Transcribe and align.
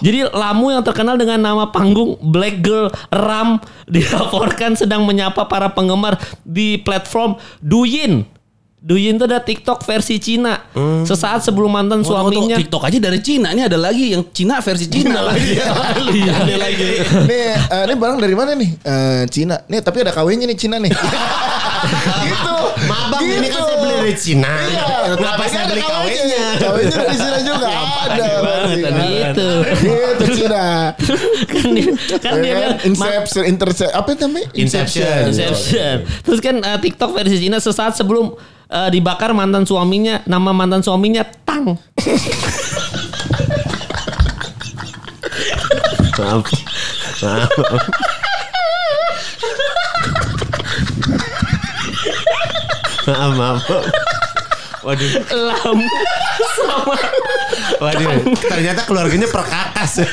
Jadi 0.00 0.28
Lamu 0.32 0.72
yang 0.72 0.80
terkenal 0.80 1.14
dengan 1.14 1.38
nama 1.38 1.68
panggung 1.68 2.16
Black 2.20 2.60
Girl 2.60 2.88
Ram 3.08 3.60
dilaporkan 3.94 4.74
sedang 4.74 5.04
menyapa 5.04 5.44
para 5.44 5.68
penggemar 5.68 6.16
di 6.42 6.80
platform 6.80 7.36
Douyin. 7.60 8.24
Douyin 8.80 9.20
itu 9.20 9.28
ada 9.28 9.36
TikTok 9.36 9.84
versi 9.84 10.16
Cina. 10.16 10.56
Sesaat 11.04 11.44
sebelum 11.44 11.68
mantan 11.68 12.00
suaminya 12.00 12.56
TikTok 12.56 12.88
aja 12.88 12.96
dari 12.96 13.20
Cina. 13.20 13.52
Ini 13.52 13.68
ada 13.68 13.76
lagi 13.76 14.16
yang 14.16 14.24
Cina 14.32 14.56
versi 14.64 14.88
Cina 14.88 15.20
lagi. 15.20 15.52
Iya. 15.52 15.68
Ada 16.40 16.54
lagi. 16.56 16.88
Nih, 17.28 17.60
eh, 17.60 17.82
ini 17.84 17.94
barang 17.94 18.16
dari 18.16 18.32
mana 18.32 18.56
nih? 18.56 18.70
Eh, 18.80 19.22
Cina. 19.28 19.60
Nih, 19.68 19.84
tapi 19.84 20.00
ada 20.00 20.16
kawinnya 20.16 20.48
nih 20.48 20.56
Cina 20.56 20.80
nih. 20.80 20.88
gitu. 22.24 22.56
Mabang 22.88 23.20
ini 23.20 23.52
kan 23.52 23.60
Gitu. 23.60 23.68
saya 23.68 23.76
beli 23.84 23.94
dari 24.00 24.14
Cina. 24.16 24.48
Iya, 24.48 24.84
Kenapa 25.00 25.36
tapi 25.36 25.48
saya 25.48 25.62
ada 25.64 25.72
beli 25.72 25.82
kawinnya? 25.82 26.46
kawinnya? 26.58 26.96
Dari 27.00 27.16
Cina 27.16 27.38
juga 27.40 27.68
ada. 27.70 28.28
gitu. 28.70 29.48
Gitu 29.80 30.24
Cina. 30.36 30.66
kan 31.50 31.66
dia, 31.72 31.90
kan 32.18 32.34
dia 32.38 32.50
Ya 32.50 32.56
kan? 32.60 32.76
Inception, 32.84 33.42
intercept, 33.46 33.92
apa 33.92 34.10
namanya? 34.16 34.48
Inception. 34.52 35.20
Inception. 35.30 35.96
Terus 36.22 36.38
kan 36.38 36.56
eh, 36.60 36.78
TikTok 36.78 37.10
versi 37.14 37.36
Cina 37.40 37.58
sesaat 37.58 37.96
sebelum 37.96 38.34
eh, 38.68 38.88
dibakar 38.90 39.32
mantan 39.32 39.64
suaminya, 39.64 40.20
nama 40.26 40.50
mantan 40.52 40.82
suaminya 40.82 41.24
Tang. 41.46 41.78
Maaf. 46.20 46.44
Maaf. 47.24 47.48
Maaf, 53.06 53.32
maaf. 53.36 54.19
Waduh, 54.80 55.12
Lamu 55.28 55.84
sama. 56.56 56.96
Waduh. 57.84 58.32
Ternyata 58.40 58.88
keluarganya 58.88 59.28
perkakas. 59.28 60.08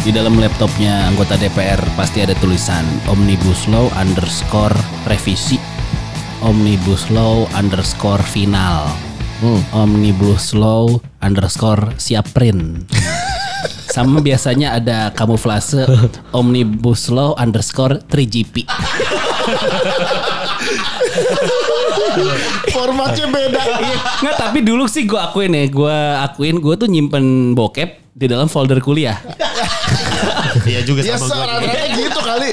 Di 0.00 0.16
dalam 0.16 0.40
laptopnya 0.40 1.04
anggota 1.04 1.36
DPR 1.36 1.84
pasti 1.92 2.24
ada 2.24 2.32
tulisan 2.40 2.88
Omnibus 3.12 3.68
Law 3.68 3.92
underscore 3.92 4.72
revisi 5.04 5.77
Omnibus 6.38 7.10
Law 7.10 7.50
underscore 7.50 8.22
final. 8.22 8.86
Omnibus 9.74 10.54
Law 10.54 10.98
underscore 11.22 11.94
siap 11.94 12.26
print 12.34 12.90
Sama 13.94 14.18
biasanya 14.18 14.74
ada 14.78 15.14
kamuflase 15.14 15.86
Omnibus 16.34 17.06
Law 17.10 17.38
underscore 17.38 18.02
3GP 18.06 18.66
Formatnya 22.74 23.26
beda. 23.30 23.62
Nggak 24.22 24.36
tapi 24.38 24.58
dulu 24.66 24.90
sih 24.90 25.06
gue 25.06 25.18
akuin 25.18 25.54
ya. 25.54 25.66
Gue 25.70 25.98
akuin 26.18 26.58
gue 26.58 26.74
tuh 26.74 26.90
nyimpen 26.90 27.54
bokep 27.54 28.08
di 28.18 28.26
dalam 28.26 28.50
folder 28.50 28.82
kuliah 28.82 29.14
Iya 30.78 30.86
juga 30.86 31.00
Ya 31.02 31.14
sama 31.16 31.26
gue. 31.28 31.42
rata-rata 31.42 31.86
gitu 31.92 32.20
kali. 32.20 32.48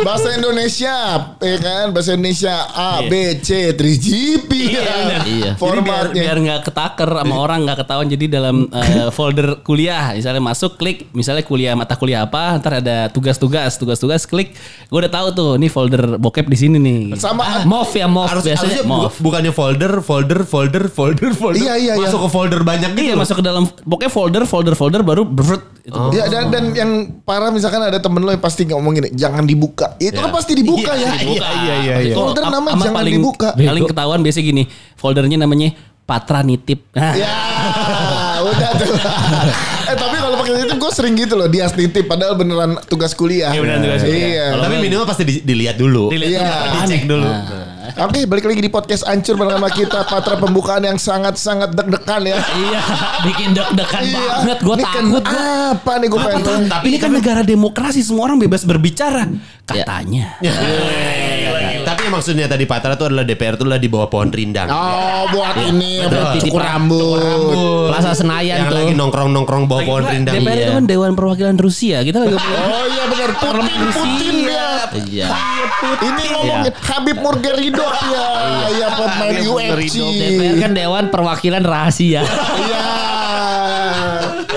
Bahasa 0.00 0.28
Indonesia, 0.30 0.96
ya 1.34 1.56
kan? 1.58 1.84
Bahasa 1.90 2.10
Indonesia 2.12 2.54
A, 2.68 3.00
B, 3.02 3.12
C, 3.38 3.72
3GP. 3.72 4.50
Iya. 4.70 4.82
kan? 4.82 5.04
Jadi 5.16 5.34
biar, 5.40 5.54
Formatnya. 5.56 6.20
biar 6.20 6.36
nggak 6.38 6.60
ketaker 6.62 7.10
sama 7.16 7.34
orang 7.36 7.58
nggak 7.62 7.78
ketahuan 7.80 8.06
jadi 8.06 8.24
dalam 8.30 8.56
eh, 8.68 9.08
folder 9.16 9.60
kuliah 9.60 10.12
misalnya 10.12 10.38
masuk 10.38 10.76
klik 10.76 11.08
misalnya 11.10 11.40
kuliah 11.40 11.72
mata 11.72 11.96
kuliah 11.96 12.22
apa 12.22 12.54
ntar 12.56 12.78
ada 12.78 13.08
tugas-tugas 13.08 13.74
tugas-tugas 13.74 14.22
klik 14.24 14.52
gue 14.86 14.98
udah 14.98 15.10
tahu 15.10 15.26
tuh 15.32 15.50
ini 15.56 15.66
folder 15.66 16.16
bokep 16.16 16.46
di 16.46 16.56
sini 16.56 16.76
nih. 16.76 17.16
Sama 17.16 17.64
Mov 17.64 17.88
ya 17.90 18.04
Mov 18.04 18.28
Harus, 18.28 18.44
biasanya 18.44 18.84
maaf. 18.84 19.16
bukannya 19.16 19.50
folder, 19.50 19.92
folder, 20.00 20.44
folder, 20.44 20.84
folder, 20.86 21.30
folder. 21.32 21.58
Iya, 21.58 21.74
iya, 21.74 21.92
iya. 21.96 22.02
Masuk 22.02 22.20
ke 22.20 22.30
folder 22.30 22.60
banyak 22.60 22.90
gitu. 22.92 23.02
Iya 23.02 23.14
masuk 23.16 23.36
ke 23.38 23.44
dalam 23.44 23.64
pokoknya 23.66 24.10
folder 24.10 24.42
folder 24.44 24.74
folder 24.74 25.00
baru 25.00 25.22
brrrt, 25.24 25.79
itu. 25.90 25.98
Ya 26.12 26.24
dan, 26.26 26.44
dan 26.48 26.64
yang 26.70 26.90
parah 27.20 27.50
misalkan 27.50 27.82
ada 27.82 27.98
temen 27.98 28.22
lo 28.22 28.30
yang 28.30 28.38
pasti 28.38 28.62
ngomongin 28.64 29.10
jangan 29.12 29.42
dibuka. 29.42 29.98
Itu 29.98 30.16
kan 30.16 30.30
pasti 30.30 30.54
dibuka 30.54 30.94
ya. 30.94 31.10
Iya, 31.18 31.26
iya, 31.58 31.74
iya, 31.76 31.94
iya. 32.00 32.14
Folder 32.14 32.46
Am- 32.46 32.54
namanya 32.54 32.74
ama 32.74 32.84
jangan 32.86 32.96
paling, 32.96 33.14
dibuka. 33.18 33.48
Paling 33.52 33.84
ketahuan 33.84 34.20
biasa 34.20 34.38
gini 34.38 34.62
foldernya 34.94 35.36
namanya 35.36 35.74
Patra 36.02 36.40
Nitip. 36.40 36.90
Nah, 36.90 37.14
Ya, 37.14 37.34
udah 38.40 38.70
tuh. 38.74 38.94
eh 39.86 39.96
tapi 39.96 40.16
kalau 40.16 40.36
pakai 40.36 40.52
itu 40.60 40.74
gue 40.74 40.90
sering 40.90 41.14
gitu 41.14 41.34
loh 41.34 41.46
dia 41.46 41.66
titip 41.66 42.02
padahal 42.04 42.34
beneran 42.34 42.78
tugas 42.86 43.12
kuliah. 43.12 43.50
Iya, 43.50 43.60
beneran 43.60 43.80
tugas 43.80 44.02
kuliah. 44.02 44.26
Iya. 44.26 44.44
Tapi 44.58 44.74
minimal 44.80 45.04
pasti 45.04 45.22
di- 45.22 45.42
dilihat 45.44 45.76
dulu. 45.76 46.10
dilihat 46.10 46.30
Iya. 46.30 46.46
dulu, 46.46 46.74
Dicek 46.76 47.02
dulu. 47.06 47.30
Oke, 47.90 48.22
balik 48.22 48.46
lagi 48.46 48.62
di 48.62 48.70
podcast 48.70 49.02
Ancur 49.02 49.34
bersama 49.34 49.66
kita 49.66 50.06
Patra 50.06 50.38
pembukaan 50.38 50.84
yang 50.84 50.94
sangat-sangat 50.94 51.74
deg-degan 51.74 52.22
ya. 52.22 52.38
Iya, 52.38 52.80
bikin 53.24 53.48
deg-degan 53.50 54.02
Iya. 54.04 54.20
banget. 54.20 54.58
Gue 54.60 54.74
kan 54.76 54.86
takut. 54.86 55.22
gua. 55.24 55.48
apa 55.70 55.92
nih 55.96 56.08
gue 56.08 56.20
pengen. 56.20 56.62
Tapi 56.66 56.84
ini 56.86 56.98
kan 56.98 57.10
negara 57.10 57.42
demokrasi 57.42 58.00
semua 58.02 58.26
orang 58.26 58.38
bebas 58.38 58.62
berbicara 58.62 59.26
katanya. 59.64 60.38
Ya. 60.38 60.54
Tapi 60.54 60.70
yang 60.70 61.09
maksudnya 62.10 62.44
tadi 62.44 62.64
Patra 62.64 62.92
itu 62.92 63.04
adalah 63.04 63.22
DPR 63.22 63.54
itu 63.54 63.62
adalah 63.62 63.78
di 63.78 63.86
bawah 63.86 64.08
pohon 64.08 64.28
rindang. 64.28 64.66
Oh, 64.66 65.30
buat 65.30 65.54
ini 65.62 66.02
Betul. 66.02 66.18
apa, 66.18 66.36
cukur 66.36 66.60
rambut. 66.60 67.86
Plaza 67.88 68.12
Senayan 68.12 68.56
yang 68.58 68.68
tuh. 68.68 68.76
lagi 68.76 68.92
nongkrong-nongkrong 68.92 69.64
bawah 69.64 69.82
pohon 69.84 70.04
rindang. 70.04 70.34
DPR 70.36 70.50
itu 70.52 70.62
Iya. 70.62 70.74
kan 70.74 70.84
Dewan 70.84 71.12
Perwakilan 71.14 71.56
Rusia. 71.56 71.98
Kita 72.00 72.18
lagi 72.18 72.34
Oh 72.34 72.84
iya 72.86 73.04
benar 73.06 73.30
Putin, 73.32 73.80
Putin 73.88 74.34
dia. 74.42 74.68
Iya. 74.92 75.28
Ini 76.00 76.22
ngomongin 76.30 76.72
Habib 76.76 77.16
Nurmagomedov 77.16 77.92
ya. 78.04 78.26
Iya 78.68 78.86
pemain 78.92 79.36
UFC. 79.40 79.96
DPR 79.96 80.54
kan 80.58 80.72
Dewan 80.72 81.04
Perwakilan 81.08 81.62
Rahasia. 81.62 82.20
Iya. 82.20 82.84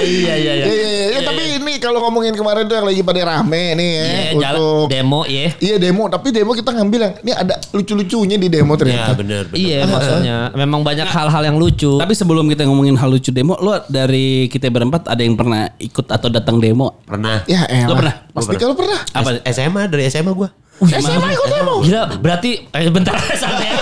iya, 0.03 0.33
iya, 0.35 0.53
Iya, 0.57 0.65
kalau 1.93 2.09
ngomongin 2.09 2.33
kemarin 2.33 2.65
tuh 2.65 2.73
yang 2.73 2.87
lagi 2.89 3.05
pada 3.05 3.21
rame 3.23 3.77
nih 3.77 3.89
ya 3.93 4.03
Iya, 4.03 4.21
jalan 4.41 4.57
untuk 4.57 4.89
demo 4.89 5.21
ya. 5.29 5.47
Iya 5.61 5.75
demo, 5.77 6.03
tapi 6.09 6.33
demo 6.33 6.51
kita 6.51 6.73
ngambil 6.73 6.99
yang 6.99 7.13
ini 7.21 7.31
ada 7.31 7.55
lucu-lucunya 7.69 8.37
di 8.41 8.49
demo 8.49 8.73
Ya 8.73 8.79
ternyata. 8.81 9.11
benar. 9.13 9.43
benar. 9.45 9.61
Iya, 9.61 9.77
maksudnya 9.85 10.35
memang 10.57 10.81
banyak 10.81 11.05
hal-hal 11.05 11.43
yang 11.45 11.57
lucu. 11.61 12.01
Tapi 12.01 12.13
sebelum 12.17 12.49
kita 12.49 12.65
ngomongin 12.65 12.97
hal 12.97 13.13
lucu 13.13 13.29
demo, 13.29 13.53
lo 13.61 13.77
dari 13.85 14.49
kita 14.49 14.73
berempat 14.73 15.05
ada 15.05 15.21
yang 15.21 15.37
pernah 15.37 15.69
ikut 15.77 16.09
atau 16.09 16.33
datang 16.33 16.57
demo? 16.57 16.97
Pernah. 17.05 17.45
Ya 17.45 17.69
elah. 17.69 17.85
Lo 17.85 17.93
pernah? 17.93 18.15
Pasti 18.33 18.55
kalau 18.57 18.73
pernah. 18.73 18.97
Apa? 19.13 19.45
SMA 19.45 19.85
dari 19.85 20.09
SMA 20.09 20.33
gue. 20.33 20.49
SMA 20.81 21.29
ikut 21.37 21.49
demo. 21.53 21.75
Gila, 21.85 22.17
berarti 22.17 22.65
eh 22.65 22.89
bentar 22.89 23.13
santai. 23.41 23.77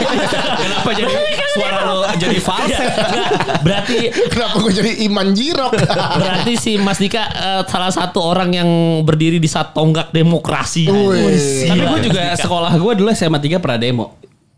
Kenapa 0.59 0.89
jadi 0.91 1.13
suara 1.55 1.79
lo 1.87 1.95
jadi 2.19 2.37
falset? 2.43 2.91
berarti 3.65 3.97
Kenapa 4.29 4.55
gue 4.59 4.73
jadi 4.75 4.91
Iman 5.07 5.31
Jirok? 5.31 5.71
berarti 6.21 6.53
si 6.59 6.75
Mas 6.77 6.99
Dika 6.99 7.23
eh, 7.31 7.61
salah 7.65 7.89
satu 7.89 8.19
orang 8.21 8.51
yang 8.51 8.69
berdiri 9.07 9.39
di 9.39 9.47
saat 9.47 9.71
tonggak 9.71 10.11
demokrasi. 10.11 10.91
Wih. 10.91 11.71
Tapi 11.71 11.79
gue 11.79 11.99
juga 12.11 12.23
sekolah 12.35 12.75
gue 12.75 12.93
dulu 12.99 13.09
SMA 13.15 13.39
3 13.39 13.63
pernah 13.63 13.79
demo. 13.79 14.05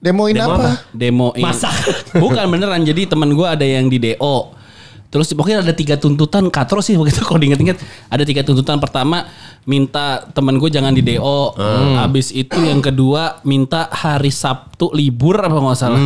Demoin 0.03 0.35
Demo 0.35 0.51
apa? 0.51 0.55
apa? 0.59 0.71
Demo 0.91 1.27
Masa? 1.39 1.71
Bukan 2.11 2.43
beneran. 2.51 2.83
Jadi 2.83 3.07
teman 3.07 3.31
gue 3.31 3.47
ada 3.47 3.63
yang 3.63 3.87
di 3.87 4.03
DO. 4.03 4.62
Terus 5.13 5.29
pokoknya 5.29 5.61
ada 5.61 5.71
tiga 5.71 5.93
tuntutan 5.93 6.49
katro 6.49 6.81
sih 6.81 6.97
begitu 6.97 7.21
kalau 7.21 7.37
diinget-inget 7.37 7.77
ada 8.09 8.23
tiga 8.23 8.41
tuntutan 8.41 8.75
pertama 8.75 9.29
minta 9.63 10.25
teman 10.27 10.57
gue 10.57 10.67
jangan 10.67 10.89
di 10.89 10.99
DO 11.01 11.53
habis 11.95 12.29
itu 12.29 12.57
yang 12.59 12.81
kedua 12.81 13.39
minta 13.43 13.87
hari 13.87 14.27
Sabtu 14.27 14.89
libur 14.91 15.37
apa 15.37 15.53
nggak 15.53 15.77
salah 15.77 16.01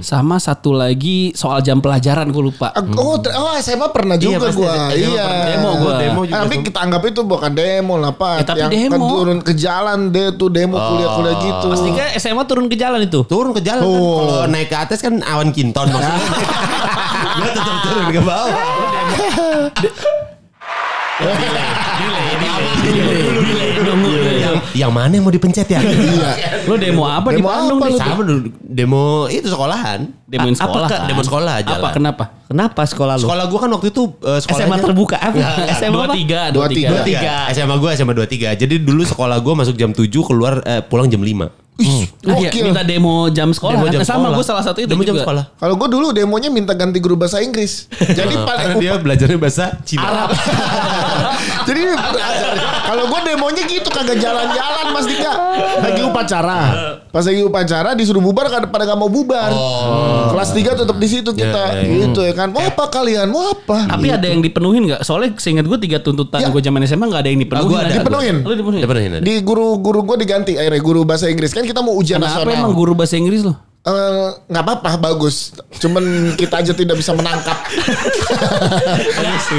sama 0.00 0.38
satu 0.38 0.72
lagi 0.72 1.34
soal 1.34 1.60
jam 1.60 1.76
pelajaran 1.76 2.24
gue 2.26 2.44
lupa 2.46 2.70
Oh, 2.96 3.18
ter- 3.18 3.34
oh 3.34 3.52
SMA 3.58 3.90
pernah 3.90 4.14
juga 4.14 4.38
pasti 4.42 4.56
gua. 4.56 4.70
ada- 4.70 4.94
SMA 4.94 5.12
Iya. 5.12 5.26
Demo. 5.44 5.70
Demo 5.92 6.20
juga. 6.22 6.36
Ah, 6.36 6.42
tapi 6.44 6.56
kita 6.62 6.78
anggap 6.78 7.02
itu 7.04 7.20
bukan 7.22 7.50
demo 7.50 7.94
lah 7.96 8.12
Pak. 8.12 8.34
Ya, 8.34 8.44
tapi 8.46 8.58
yang 8.60 8.70
demo. 8.70 8.92
kan 8.92 9.00
turun 9.10 9.38
ke 9.40 9.52
jalan 9.54 9.98
deh 10.08 10.28
tuh 10.32 10.48
demo 10.48 10.76
kuliah-kuliah 10.76 11.34
gitu. 11.38 11.66
Mas 11.66 11.82
Dika 11.82 12.04
SMA 12.16 12.42
turun 12.44 12.66
ke 12.66 12.76
jalan 12.76 13.00
itu. 13.00 13.20
Turun 13.24 13.50
ke 13.50 13.60
jalan 13.60 13.82
kan. 13.82 13.90
Oh. 13.90 14.16
Kalau 14.22 14.46
naik 14.46 14.68
ke 14.68 14.76
atas 14.78 14.98
kan 14.98 15.18
awan 15.20 15.50
kinton 15.50 15.86
maksudnya. 15.86 16.20
Turun 18.06 18.14
ke 18.14 18.22
bawah. 18.22 18.54
yang, 24.36 24.56
yang 24.76 24.92
mana 24.92 25.10
yang 25.10 25.24
mau 25.24 25.32
dipencet 25.32 25.66
ya? 25.66 25.80
lo 26.66 26.76
demo 26.76 27.02
apa 27.02 27.32
Demo 27.32 27.48
apa? 27.48 27.86
Sama 27.96 28.22
demo 28.62 29.04
itu 29.26 29.48
sekolahan. 29.48 30.00
apa 30.06 30.46
sekolah 30.52 30.88
kan? 30.88 31.06
demo 31.08 31.22
sekolah 31.22 31.54
jalan. 31.62 31.80
apa 31.80 31.88
kenapa 31.90 32.24
Kenapa 32.46 32.86
sekolah 32.86 33.18
lu? 33.18 33.26
Sekolah 33.26 33.44
gue 33.50 33.58
kan 33.58 33.70
waktu 33.74 33.88
itu 33.90 34.02
uh, 34.22 34.38
SMA 34.38 34.78
terbuka 34.78 35.18
apa? 35.18 35.34
SMA 35.74 35.90
dua 35.90 36.06
apa? 36.06 36.14
tiga 36.14 36.40
Dua 36.54 36.70
dua 36.70 36.70
tiga 36.70 36.88
tiga. 37.02 37.02
tiga. 37.02 37.34
SMA 37.50 37.74
gue 37.74 37.90
SMA 37.90 38.12
23. 38.14 38.62
Jadi 38.62 38.74
dulu 38.78 39.02
sekolah 39.02 39.42
gue 39.42 39.50
masuk 39.50 39.74
jam 39.74 39.90
7 39.90 40.06
keluar 40.22 40.62
eh, 40.62 40.78
pulang 40.78 41.10
jam 41.10 41.18
5. 41.18 41.65
Ih, 41.76 42.08
Nah, 42.22 42.36
iya, 42.36 42.48
gokil. 42.48 42.64
minta 42.64 42.80
demo 42.80 43.28
jam 43.28 43.52
sekolah 43.52 43.76
Demo 43.76 43.84
kan? 43.84 43.92
jam 43.92 44.00
sama 44.00 44.16
sekolah. 44.24 44.32
gue 44.32 44.44
salah 44.44 44.64
satu 44.64 44.78
itu 44.78 44.88
Demo 44.88 45.02
jam 45.02 45.12
juga. 45.12 45.22
sekolah. 45.22 45.44
Kalau 45.54 45.74
gue 45.76 45.88
dulu 45.90 46.06
demonya 46.10 46.48
minta 46.48 46.72
ganti 46.72 46.96
guru 46.96 47.14
bahasa 47.14 47.38
Inggris. 47.38 47.84
Jadi 48.18 48.32
paling 48.34 48.66
Karena 48.66 48.80
dia 48.80 48.92
belajarnya 48.96 49.36
bahasa 49.36 49.76
Cina. 49.82 50.00
Arab. 50.02 50.28
Jadi 51.68 51.82
kalau 52.86 53.04
gue 53.06 53.20
demonya 53.24 53.62
gitu 53.64 53.88
kagak 53.88 54.16
jalan-jalan 54.16 54.86
Mas 54.88 55.04
Dika. 55.04 55.32
Lagi 55.78 56.00
upacara. 56.02 56.60
Pas 57.08 57.22
lagi 57.22 57.42
upacara 57.42 57.92
disuruh 57.92 58.20
bubar 58.20 58.46
kada- 58.46 58.66
pada 58.66 58.84
nggak 58.84 58.96
mau 58.96 59.08
bubar. 59.08 59.50
Kelas 60.28 60.50
3 60.50 60.76
tetap 60.76 60.96
di 60.96 61.08
situ 61.08 61.30
kita. 61.30 61.62
Ya, 61.72 61.80
ya. 61.80 62.06
Gitu 62.06 62.20
ya 62.22 62.32
kan. 62.32 62.48
Mau 62.48 62.62
apa 62.62 62.84
kalian? 62.86 63.26
Mau 63.26 63.50
apa? 63.50 63.88
Tapi 63.88 64.06
ada 64.08 64.26
yang 64.26 64.38
dipenuhin 64.38 64.86
nggak? 64.86 65.00
Soalnya 65.02 65.34
seingat 65.36 65.64
gue 65.64 65.78
tiga 65.78 65.98
tuntutan 65.98 66.38
Ya. 66.38 66.48
gue 66.48 66.60
zaman 66.60 66.80
SMA 66.82 67.04
nggak 67.04 67.20
ada 67.20 67.30
yang 67.30 67.40
dipenuhin. 67.40 67.66
gua 67.66 67.78
ada. 67.78 67.88
Ada. 67.88 67.96
Dipenuhin. 67.98 68.36
Lu 68.40 68.52
dipenuhin. 68.54 68.82
Pernah 68.84 69.02
ini? 69.02 69.18
Di 69.20 69.34
guru-guru 69.40 70.00
gue 70.04 70.16
diganti 70.20 70.52
akhirnya 70.54 70.78
guru 70.78 71.02
bahasa 71.02 71.26
Inggris 71.26 71.50
kan 71.50 71.64
kita 71.64 71.80
mau 71.80 71.92
ujian 71.92 72.16
Kenapa 72.16 72.44
nasional. 72.44 72.54
emang 72.62 72.72
guru 72.72 72.92
bahasa 72.94 73.16
Inggris 73.16 73.42
lo? 73.42 73.56
Eh, 73.86 74.28
nggak 74.50 74.64
apa-apa 74.66 74.98
bagus 74.98 75.54
cuman 75.78 76.02
kita 76.34 76.58
aja 76.58 76.74
tidak 76.74 76.98
bisa 76.98 77.14
menangkap 77.14 77.54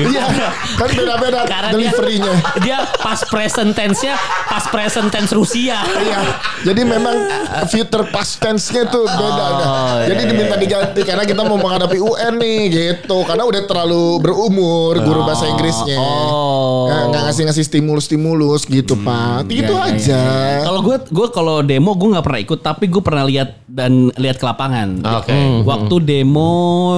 iya 0.03 0.27
kan 0.75 0.89
beda-beda 0.91 1.47
Karena 1.47 1.71
dia, 1.71 1.73
deliverynya 1.73 2.33
dia 2.59 2.77
pas 2.97 3.23
present 3.23 3.71
tense-nya 3.71 4.19
pas 4.47 4.63
present 4.67 5.07
tense 5.07 5.31
Rusia. 5.31 5.79
Iya, 5.83 6.19
jadi 6.63 6.81
memang 6.81 7.15
future 7.67 8.07
past 8.09 8.39
tense-nya 8.39 8.87
tuh 8.87 9.03
beda. 9.03 9.45
Oh, 9.53 9.95
Jadi 10.01 10.17
iya, 10.17 10.29
diminta 10.29 10.55
diganti 10.55 11.01
karena 11.03 11.23
kita 11.23 11.43
mau 11.43 11.55
menghadapi 11.55 11.97
UN 11.97 12.33
nih 12.35 12.59
gitu. 12.67 13.21
Karena 13.21 13.43
udah 13.43 13.61
terlalu 13.63 14.17
berumur 14.17 14.97
guru 14.97 15.21
bahasa 15.21 15.45
Inggrisnya. 15.45 15.99
Oh. 15.99 16.87
Nggak- 16.87 17.03
nggak 17.07 17.21
ngasih-ngasih 17.27 17.63
stimulus-stimulus 17.65 18.65
gitu, 18.65 18.95
Pak. 18.97 19.45
Gitu 19.47 19.67
Iya, 19.69 19.83
iya, 19.83 19.93
aja. 19.93 20.21
iya. 20.23 20.63
Kalau 20.63 20.79
gue 20.81 20.97
gue 21.05 21.27
kalau 21.29 21.55
demo 21.61 21.91
gue 21.93 22.09
nggak 22.09 22.25
pernah 22.25 22.41
ikut 22.41 22.59
tapi 22.59 22.85
gue 22.87 23.01
pernah 23.03 23.23
lihat 23.23 23.49
dan 23.67 24.09
lihat 24.17 24.35
ke 24.35 24.45
lapangan. 24.45 25.01
Oke. 25.15 25.33
Waktu 25.63 25.95
demo 25.99 26.51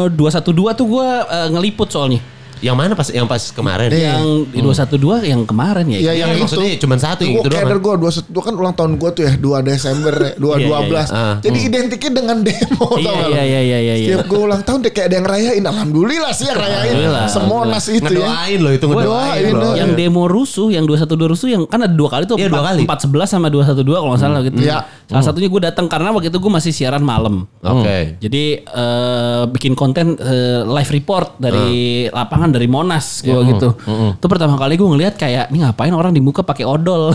212 0.10 0.52
tuh 0.74 0.86
gue 0.90 1.08
eh, 1.22 1.48
ngeliput 1.50 1.88
soalnya. 1.88 2.22
Yang 2.60 2.76
mana 2.76 2.92
pas 2.92 3.08
yang 3.08 3.24
pas 3.24 3.40
kemarin? 3.50 3.88
Iya. 3.88 4.20
Yang 4.20 4.28
di 4.52 4.60
212 4.60 5.24
yang 5.24 5.42
kemarin 5.48 5.86
ya. 5.88 6.00
Iya, 6.02 6.12
yang 6.18 6.30
itu. 6.36 6.44
maksudnya 6.44 6.76
cuma 6.76 7.00
satu 7.00 7.24
yang 7.24 7.32
Gua 7.32 7.40
itu 7.40 7.50
doang. 7.50 7.64
kader 7.64 7.78
gue 7.80 7.94
dua 7.96 8.12
dua 8.20 8.44
kan 8.44 8.54
ulang 8.54 8.76
tahun 8.76 8.92
gue 9.00 9.10
tuh 9.16 9.24
ya 9.24 9.34
2 9.40 9.64
Desember 9.64 10.12
ya, 10.12 10.32
2 10.36 10.44
Iya, 10.44 10.56
iya, 10.60 10.68
12. 10.68 10.92
iya. 10.92 11.04
Ah. 11.08 11.36
Jadi 11.40 11.58
identiknya 11.64 12.12
dengan 12.14 12.38
demo 12.44 12.88
Iya, 12.92 13.08
tau 13.08 13.30
iya, 13.32 13.44
iya, 13.48 13.62
iya, 13.64 13.80
iya, 13.80 13.96
iya. 13.96 14.08
Setiap 14.12 14.28
gue 14.28 14.40
ulang 14.44 14.62
tahun 14.62 14.80
deh 14.84 14.92
kayak 14.92 15.08
ada 15.08 15.16
yang 15.16 15.28
rayain. 15.32 15.64
Alhamdulillah 15.64 16.32
sih 16.36 16.46
yang 16.46 16.60
rayain. 16.60 16.84
Alhamdulillah, 16.84 17.24
Semonas 17.32 17.86
itu 17.88 18.04
ya. 18.04 18.28
Ngedoain 18.28 18.60
loh 18.60 18.72
itu 18.74 18.86
ngedoain 18.86 19.08
doain, 19.08 19.54
loh. 19.56 19.74
yang 19.80 19.92
demo 19.96 20.24
rusuh, 20.28 20.68
yang 20.68 20.84
212 20.84 21.32
rusuh 21.32 21.48
yang 21.48 21.64
kan 21.64 21.80
ada 21.80 21.96
dua 21.96 22.12
kali 22.12 22.28
tuh, 22.28 22.36
Iya, 22.36 22.52
dua 22.52 22.64
kali. 22.68 22.84
411 22.84 23.24
sama 23.32 23.48
212 23.48 23.88
kalau 23.96 24.12
nggak 24.12 24.20
salah 24.20 24.42
gitu. 24.44 24.60
Iya. 24.60 24.84
Salah 25.10 25.26
satunya 25.26 25.50
gue 25.50 25.62
datang 25.66 25.90
karena 25.90 26.14
waktu 26.14 26.30
itu 26.30 26.38
gue 26.38 26.52
masih 26.54 26.70
siaran 26.70 27.02
malam. 27.02 27.50
Oke. 27.66 28.14
Jadi 28.22 28.62
eh, 28.62 29.44
bikin 29.50 29.74
konten 29.74 30.14
eh, 30.22 30.62
live 30.62 30.92
report 30.94 31.42
dari 31.42 32.06
lapangan 32.14 32.54
dari 32.54 32.70
Monas 32.70 33.26
gue 33.26 33.42
gitu. 33.50 33.74
Itu 34.14 34.26
pertama 34.30 34.54
kali 34.54 34.78
gue 34.78 34.86
ngelihat 34.86 35.18
kayak 35.18 35.50
ini 35.50 35.66
ngapain 35.66 35.90
orang 35.98 36.14
di 36.14 36.22
muka 36.22 36.46
pakai 36.46 36.62
odol. 36.62 37.10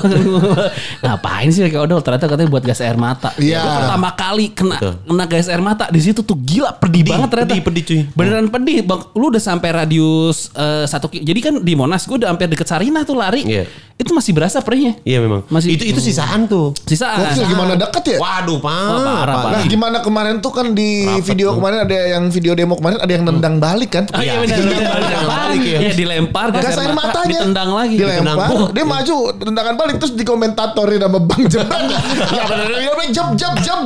ngapain 1.06 1.48
sih 1.54 1.62
pakai 1.70 1.80
odol? 1.86 2.02
Ternyata 2.02 2.26
katanya 2.26 2.50
buat 2.50 2.66
gas 2.66 2.82
air 2.82 2.98
mata. 2.98 3.30
Iya. 3.38 3.62
Pertama 3.62 4.10
kali 4.18 4.50
kena 4.50 4.76
Betul. 4.82 4.94
kena 5.06 5.24
gas 5.30 5.46
air 5.46 5.62
mata 5.62 5.86
di 5.86 6.00
situ 6.02 6.26
tuh 6.26 6.34
gila 6.34 6.74
pedih, 6.74 7.06
banget 7.06 7.30
ternyata. 7.30 7.54
pedih, 7.54 7.62
pedih, 7.62 7.82
cuy. 7.86 8.00
Beneran 8.18 8.46
pedih. 8.50 8.76
Bang, 8.82 9.06
lu 9.14 9.30
udah 9.30 9.38
sampai 9.38 9.70
radius 9.70 10.50
eh, 10.58 10.82
satu 10.90 11.06
Jadi 11.14 11.38
kan 11.38 11.54
di 11.62 11.78
Monas 11.78 12.10
gue 12.10 12.18
udah 12.18 12.34
hampir 12.34 12.50
deket 12.50 12.66
Sarina 12.66 13.06
tuh 13.06 13.14
lari. 13.14 13.46
Iya. 13.46 13.70
Itu 13.94 14.10
masih 14.10 14.34
berasa 14.34 14.58
perihnya. 14.58 14.98
Iya 15.06 15.22
memang. 15.22 15.46
Masih- 15.46 15.78
itu 15.78 15.86
itu 15.86 16.02
sisaan 16.02 16.50
tuh. 16.50 16.74
Sisaan. 16.82 17.22
Gokil 17.30 17.46
gimana 17.46 17.83
deket 17.88 18.04
ya? 18.14 18.18
Waduh, 18.18 18.58
Pak. 18.58 18.72
Wah, 18.72 19.00
parah, 19.04 19.34
parah. 19.40 19.52
Nah 19.54 19.62
gimana 19.66 19.96
kemarin 20.00 20.34
tuh 20.40 20.52
kan 20.52 20.66
di 20.72 21.06
video 21.24 21.54
kemarin 21.56 21.78
ada 21.84 21.96
yang 22.18 22.24
video 22.32 22.52
demo 22.56 22.74
kemarin 22.76 22.98
ada 23.00 23.12
yang 23.12 23.24
nendang 23.24 23.56
balik 23.60 23.90
kan? 23.94 24.04
Oh 24.10 24.20
iya 24.20 24.40
benar. 24.40 24.56
Iya, 24.56 24.64
benar, 24.64 24.74
benar. 24.74 24.94
ditendang 24.94 25.26
balik 25.28 25.62
ya. 25.62 25.78
Iya 25.78 25.90
dilempar 25.94 26.46
Gas 26.54 26.76
air 26.78 26.92
matanya 26.92 27.38
ditendang 27.40 27.70
lagi. 27.72 27.94
Dilempar 27.96 28.48
Ditendang. 28.48 28.72
Dia 28.74 28.84
maju 28.84 29.16
Tendangan 29.34 29.74
balik 29.78 29.94
Terus 30.00 30.12
dikomentatorin 30.16 31.00
sama 31.00 31.18
Bang 31.20 31.42
Jebret 31.46 31.84
Ya 32.36 32.42
bener 32.48 32.66
bener 32.70 33.08
Jeb 33.12 33.28
jeb 33.36 33.54
jeb 33.60 33.80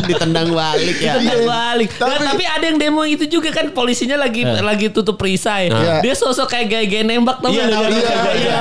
Ditendang 0.00 0.48
balik 0.50 0.96
ya. 0.98 1.20
Tendang 1.20 1.44
balik. 1.46 1.90
Nah, 2.00 2.08
Tapi- 2.16 2.26
tapi, 2.26 2.44
ada 2.48 2.64
yang 2.66 2.78
demo 2.80 3.02
itu 3.04 3.24
juga 3.30 3.52
kan 3.54 3.70
polisinya 3.70 4.16
lagi 4.18 4.42
lagi 4.42 4.90
tutup 4.90 5.20
perisai. 5.20 5.70
Iya. 5.70 6.02
Dia 6.02 6.14
sosok 6.16 6.50
kayak 6.50 6.66
gaya-gaya 6.66 7.04
nembak 7.06 7.38
tau 7.38 7.52
Iya, 7.52 7.68
iya, 7.68 7.78
Iya, 7.78 8.10
iya. 8.34 8.58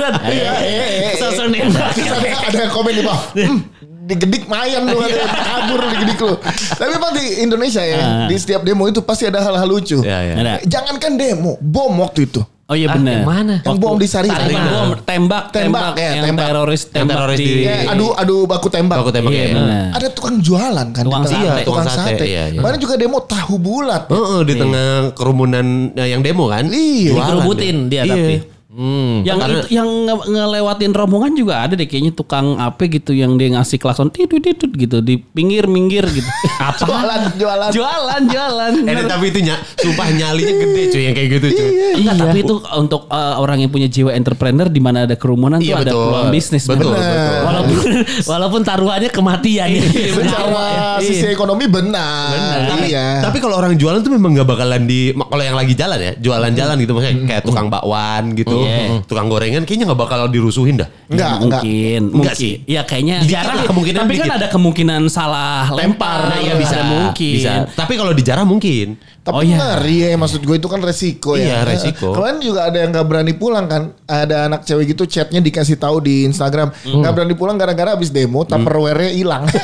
Dan. 0.00 0.12
Iya, 0.26 0.52
iya, 0.64 0.84
iya. 0.90 1.10
Sosok 1.20 1.46
nembak. 1.52 1.92
Ada, 1.92 2.28
ada 2.50 2.58
yang 2.66 2.72
komen 2.80 2.92
di 2.92 3.02
bawah 3.02 3.22
hmm, 3.32 3.58
Digedik 4.02 4.44
mayan 4.44 4.82
lu 4.84 4.98
ada 4.98 5.12
yang 5.14 5.30
kabur 5.30 5.80
digedik 5.86 6.18
lu 6.18 6.34
Tapi 6.72 6.90
emang 6.90 7.12
di 7.12 7.24
Indonesia 7.40 7.78
ya 7.80 8.26
Di 8.26 8.34
setiap 8.34 8.60
demo 8.60 8.84
itu 8.84 8.98
pasti 9.00 9.22
ada 9.24 9.38
hal-hal 9.38 9.68
lucu 9.68 10.00
Iya, 10.00 10.18
iya. 10.20 10.34
Ada. 10.34 10.52
Jangankan 10.64 11.12
demo 11.14 11.54
Bom 11.58 11.94
waktu 11.96 12.26
itu 12.26 12.40
Oh 12.64 12.72
iya 12.72 12.86
Ah, 12.86 12.94
benar. 12.94 13.12
yang 13.12 13.26
mana? 13.26 13.54
Yang 13.60 13.78
bom 13.82 13.98
di 13.98 14.06
Sarina. 14.06 14.46
Bom, 14.46 14.94
tembak, 15.02 15.50
Tembak, 15.50 15.50
tembak, 15.50 15.92
ya, 15.98 16.10
yang 16.14 16.24
tembak. 16.24 16.46
teroris 16.46 16.82
Yang 16.84 16.94
tembak 16.94 17.16
teroris 17.18 17.38
di, 17.40 17.46
di- 17.50 17.64
Ya, 17.66 17.76
adu 17.90 18.06
adu 18.14 18.36
baku 18.46 18.68
tembak. 18.70 18.96
Baku 18.96 19.10
tembak 19.10 19.32
Iya, 19.34 19.42
ya. 19.50 19.82
Ada 19.90 20.06
tukang 20.08 20.38
jualan 20.38 20.86
kan 20.88 21.02
Tukang 21.02 21.18
di 21.20 21.34
tengah. 21.34 21.50
sate. 21.50 21.62
tukang 21.66 21.82
Tukang 21.82 21.98
sate. 21.98 22.14
sate, 22.14 22.24
iya, 22.24 22.42
iya. 22.46 22.60
Kemarin 22.62 22.78
juga 22.78 22.94
demo 22.94 23.18
tahu 23.20 23.54
bulat. 23.58 24.06
Heeh, 24.06 24.40
di 24.44 24.54
tengah 24.54 24.86
kerumunan 25.12 25.66
ya, 25.92 26.06
yang 26.06 26.22
demo 26.22 26.46
kan. 26.46 26.62
Iya. 26.64 27.10
Dikerubutin 27.12 27.76
dia 27.90 28.00
Iya. 28.00 28.14
tapi. 28.14 28.34
Hmm. 28.80 29.20
yang 29.22 29.36
Karena- 29.36 29.60
itu, 29.60 29.76
yang 29.76 29.84
nge- 30.08 30.24
ngelewatin 30.26 30.92
rombongan 30.92 31.36
juga 31.36 31.60
ada 31.60 31.76
deh 31.76 31.84
kayaknya 31.84 32.16
tukang 32.16 32.56
apa 32.56 32.80
gitu 32.88 33.12
yang 33.12 33.36
dia 33.36 33.52
ngasih 33.52 33.76
klakson 33.76 34.08
titut 34.08 34.40
titut 34.40 34.72
gitu 34.72 35.04
di 35.04 35.20
pinggir 35.20 35.68
minggir 35.68 36.08
gitu. 36.08 36.24
Apa? 36.60 36.80
Jualan, 36.80 37.20
jualan. 37.36 37.70
jualan, 37.70 38.22
jualan. 38.24 38.72
Eh 38.80 38.84
Bener. 38.86 39.04
tapi 39.04 39.28
itu 39.28 39.38
ny 39.40 39.52
sumpah 39.76 40.08
nyalinya 40.08 40.54
gede 40.56 40.82
cuy 40.88 41.02
yang 41.02 41.14
kayak 41.14 41.28
gitu 41.30 41.46
cuy. 41.52 41.68
Enggak, 42.00 42.14
tapi 42.18 42.38
itu 42.40 42.54
untuk 42.72 43.02
uh, 43.06 43.36
orang 43.36 43.60
yang 43.60 43.68
punya 43.68 43.84
jiwa 43.84 44.10
entrepreneur 44.10 44.66
di 44.66 44.80
mana 44.80 45.04
ada 45.04 45.12
kerumunan 45.12 45.60
Iya, 45.60 45.76
tuh 45.76 45.76
ada 45.76 45.90
betul. 45.90 46.00
peluang 46.02 46.28
bisnis. 46.30 46.64
Betul, 46.64 46.92
betul. 46.94 47.36
Walaupun 47.42 47.76
walaupun 48.32 48.60
taruhannya 48.62 49.10
kematian 49.10 49.68
nih. 49.68 49.84
Secara 50.10 50.64
sisi 51.00 51.26
ekonomi 51.26 51.68
benar. 51.68 52.32
Tapi, 52.70 52.88
Iya. 52.88 53.20
tapi 53.20 53.36
kalau 53.38 53.58
orang 53.58 53.76
jualan 53.76 54.00
tuh 54.00 54.08
memang 54.10 54.32
gak 54.32 54.48
bakalan 54.48 54.82
di 54.84 55.12
kalau 55.12 55.42
yang 55.42 55.52
lagi 55.52 55.74
jalan 55.74 55.98
ya, 55.98 56.12
jualan-jalan 56.16 56.76
gitu 56.78 56.92
maksudnya 56.92 57.16
kayak 57.26 57.42
tukang 57.44 57.68
bakwan 57.68 58.32
gitu, 58.32 58.56
Iya. 58.70 59.02
tukang 59.04 59.26
gorengan 59.26 59.62
kayaknya 59.62 59.84
nggak 59.86 60.00
bakal 60.00 60.20
dirusuhin 60.26 60.76
dah. 60.76 60.88
enggak, 61.06 61.32
mungkin, 61.38 62.00
Enggak 62.08 62.32
mungkin. 62.32 62.34
sih. 62.36 62.52
Ya 62.64 62.82
kayaknya 62.82 63.16
Dikit 63.20 63.32
jarang 63.32 63.56
lah, 63.56 63.66
kemungkinan 63.66 64.00
Tapi 64.00 64.12
dikit. 64.12 64.22
kan 64.22 64.32
ada 64.36 64.48
kemungkinan 64.48 65.02
salah 65.06 65.66
lempar. 65.70 66.20
Nah, 66.24 66.38
Ada 66.38 66.54
bisa. 66.56 66.78
mungkin. 66.84 67.34
Bisa. 67.36 67.52
Tapi 67.68 67.92
kalau 67.94 68.12
di 68.12 68.22
jarah 68.22 68.44
mungkin. 68.44 68.94
Tapi 69.20 69.36
Oh, 69.36 69.42
iya. 69.44 69.56
ngeri 69.60 69.96
ya 70.00 70.16
maksud 70.16 70.40
gue 70.40 70.56
itu 70.56 70.64
kan 70.64 70.80
resiko 70.80 71.36
ya. 71.36 71.60
Iya, 71.60 71.68
resiko. 71.68 72.16
Kemarin 72.16 72.40
juga 72.40 72.60
ada 72.66 72.78
yang 72.78 72.90
gak 72.90 73.04
berani 73.04 73.32
pulang 73.32 73.68
kan. 73.68 73.92
Ada 74.04 74.48
anak 74.48 74.64
cewek 74.64 74.90
gitu 74.90 75.04
chatnya 75.04 75.38
dikasih 75.38 75.76
tahu 75.76 76.00
di 76.00 76.24
Instagram. 76.24 76.72
Hmm. 76.72 77.04
Gak 77.04 77.12
berani 77.12 77.34
pulang 77.34 77.54
gara-gara 77.54 77.92
habis 77.92 78.08
demo 78.08 78.42
tupperware-nya 78.42 79.12
hilang. 79.12 79.44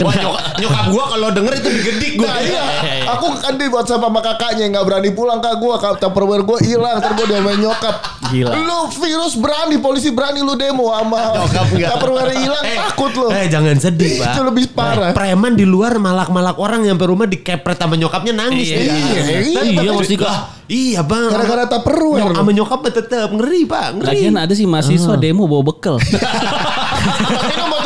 Wah, 0.00 0.16
nyokap, 0.16 0.56
nyokap 0.56 0.84
gua 0.88 1.04
kalau 1.12 1.28
denger 1.28 1.52
itu 1.60 1.68
digedik 1.70 2.12
gua. 2.16 2.32
Nah, 2.32 2.40
iya. 2.40 2.64
Aku 3.12 3.36
kan 3.36 3.60
di 3.60 3.68
WhatsApp 3.68 4.00
sama 4.00 4.24
kakaknya 4.24 4.72
nggak 4.72 4.84
berani 4.88 5.10
pulang 5.12 5.44
kak 5.44 5.60
gue 5.60 5.74
tupperware 6.00 6.40
gue 6.40 6.58
hilang 6.64 7.04
ntar 7.04 7.12
gue 7.12 7.26
diomelin 7.28 7.60
nyokap. 7.60 8.00
Gila. 8.32 8.48
Lu 8.56 8.78
virus 8.88 9.36
berani 9.36 9.76
polisi 9.76 10.08
berani 10.08 10.40
lu 10.40 10.56
demo 10.56 10.88
sama 10.88 11.36
Nyokap 11.36 11.66
enggak. 11.68 11.90
tupperware 11.92 12.32
hilang 12.32 12.64
Eh, 12.64 12.76
takut 12.80 13.09
lu. 13.12 13.26
Eh 13.30 13.46
jangan 13.46 13.76
sedih, 13.76 14.18
Pak. 14.18 14.32
Itu 14.32 14.42
lebih 14.42 14.64
parah. 14.72 15.10
Preman 15.12 15.54
di 15.54 15.64
luar 15.64 15.96
malak-malak 15.96 16.56
orang 16.56 16.82
nyampe 16.82 17.04
rumah 17.04 17.26
dikepret 17.26 17.76
sama 17.76 17.94
nyokapnya 17.94 18.32
nangis. 18.36 18.68
Iya. 18.68 18.78
dia. 18.78 18.90
Iya, 18.90 19.20
iya, 19.40 19.80
Iya, 19.80 19.90
mesti 19.92 20.14
Lah, 20.16 20.40
iya, 20.66 21.00
Bang. 21.02 21.30
Gara-gara 21.30 21.64
tupperware. 21.66 22.22
Nyok- 22.26 22.36
sama 22.36 22.50
nyokap 22.52 22.80
tetep 22.86 23.28
ngeri, 23.30 23.60
Pak. 23.66 23.86
Ngeri. 23.98 24.08
Lagian 24.08 24.36
ada 24.36 24.52
sih 24.52 24.66
mahasiswa 24.66 25.14
demo 25.16 25.44
bawa 25.44 25.62
bekal. 25.64 25.96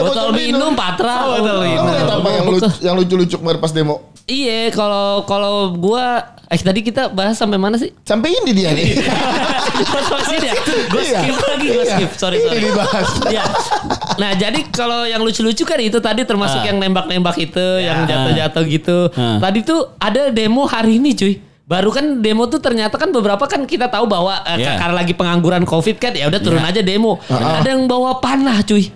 botol 0.00 0.28
minum 0.30 0.72
botol 0.72 0.94
minum. 1.10 1.18
Iya 1.18 1.40
Botol 1.40 1.58
minum 1.60 1.82
Patra. 1.84 2.06
Kamu 2.08 2.20
apa 2.20 2.30
yang 2.30 2.46
lucu 2.46 2.70
yang 2.80 2.94
lucu-lucu 2.96 3.36
kemarin 3.36 3.58
pas 3.58 3.72
demo? 3.72 3.96
Iya, 4.24 4.60
kalau 4.70 5.24
kalau 5.24 5.72
gua 5.72 6.20
eh 6.44 6.56
tadi 6.56 6.80
kita 6.80 7.08
bahas 7.08 7.36
sampai 7.36 7.56
mana 7.56 7.76
sih? 7.76 7.88
Sampai 8.02 8.32
ini 8.34 8.50
dia 8.52 8.72
nih. 8.72 8.96
Sampai 9.78 10.24
sini 10.26 10.46
ya? 10.48 10.54
Gue 10.90 11.02
Iya. 11.02 11.20
skip 11.22 11.36
lagi, 11.38 11.66
gue 11.66 11.80
Iya. 11.80 11.94
skip. 11.96 12.10
Sorry, 12.16 12.36
sorry. 12.40 12.58
Ini 12.58 12.66
dibahas. 12.66 13.08
Iya. 13.24 13.44
Nah, 14.18 14.30
jadi 14.34 14.60
kalau 14.68 15.06
yang 15.06 15.22
lucu-lucu 15.22 15.62
kan 15.62 15.78
itu 15.78 15.96
tadi 15.98 16.24
termasuk 16.24 16.60
Ah. 16.60 16.66
yang 16.66 16.82
nembak-nembak 16.82 17.36
itu, 17.38 17.66
yang 17.78 18.02
Ya. 18.02 18.08
jatuh-jatuh 18.10 18.64
gitu. 18.66 18.98
Ah. 19.14 19.38
Tadi 19.38 19.62
tuh 19.62 19.94
ada 19.96 20.28
demo 20.28 20.66
hari 20.66 20.98
ini, 20.98 21.14
cuy. 21.14 21.38
Baru 21.62 21.92
kan 21.92 22.18
demo 22.18 22.48
tuh 22.48 22.58
ternyata 22.58 22.96
kan 22.96 23.12
beberapa 23.12 23.44
kan 23.44 23.62
kita 23.64 23.86
tahu 23.86 24.08
bahwa 24.08 24.40
eh, 24.42 24.56
Ya. 24.58 24.80
karena 24.80 24.98
lagi 24.98 25.12
pengangguran 25.12 25.62
Covid 25.62 26.00
kan 26.00 26.16
ya 26.16 26.26
udah 26.26 26.40
turun 26.40 26.64
aja 26.64 26.80
demo. 26.80 27.20
Ada 27.28 27.70
yang 27.70 27.84
bawa 27.86 28.18
panah, 28.18 28.64
cuy. 28.64 28.88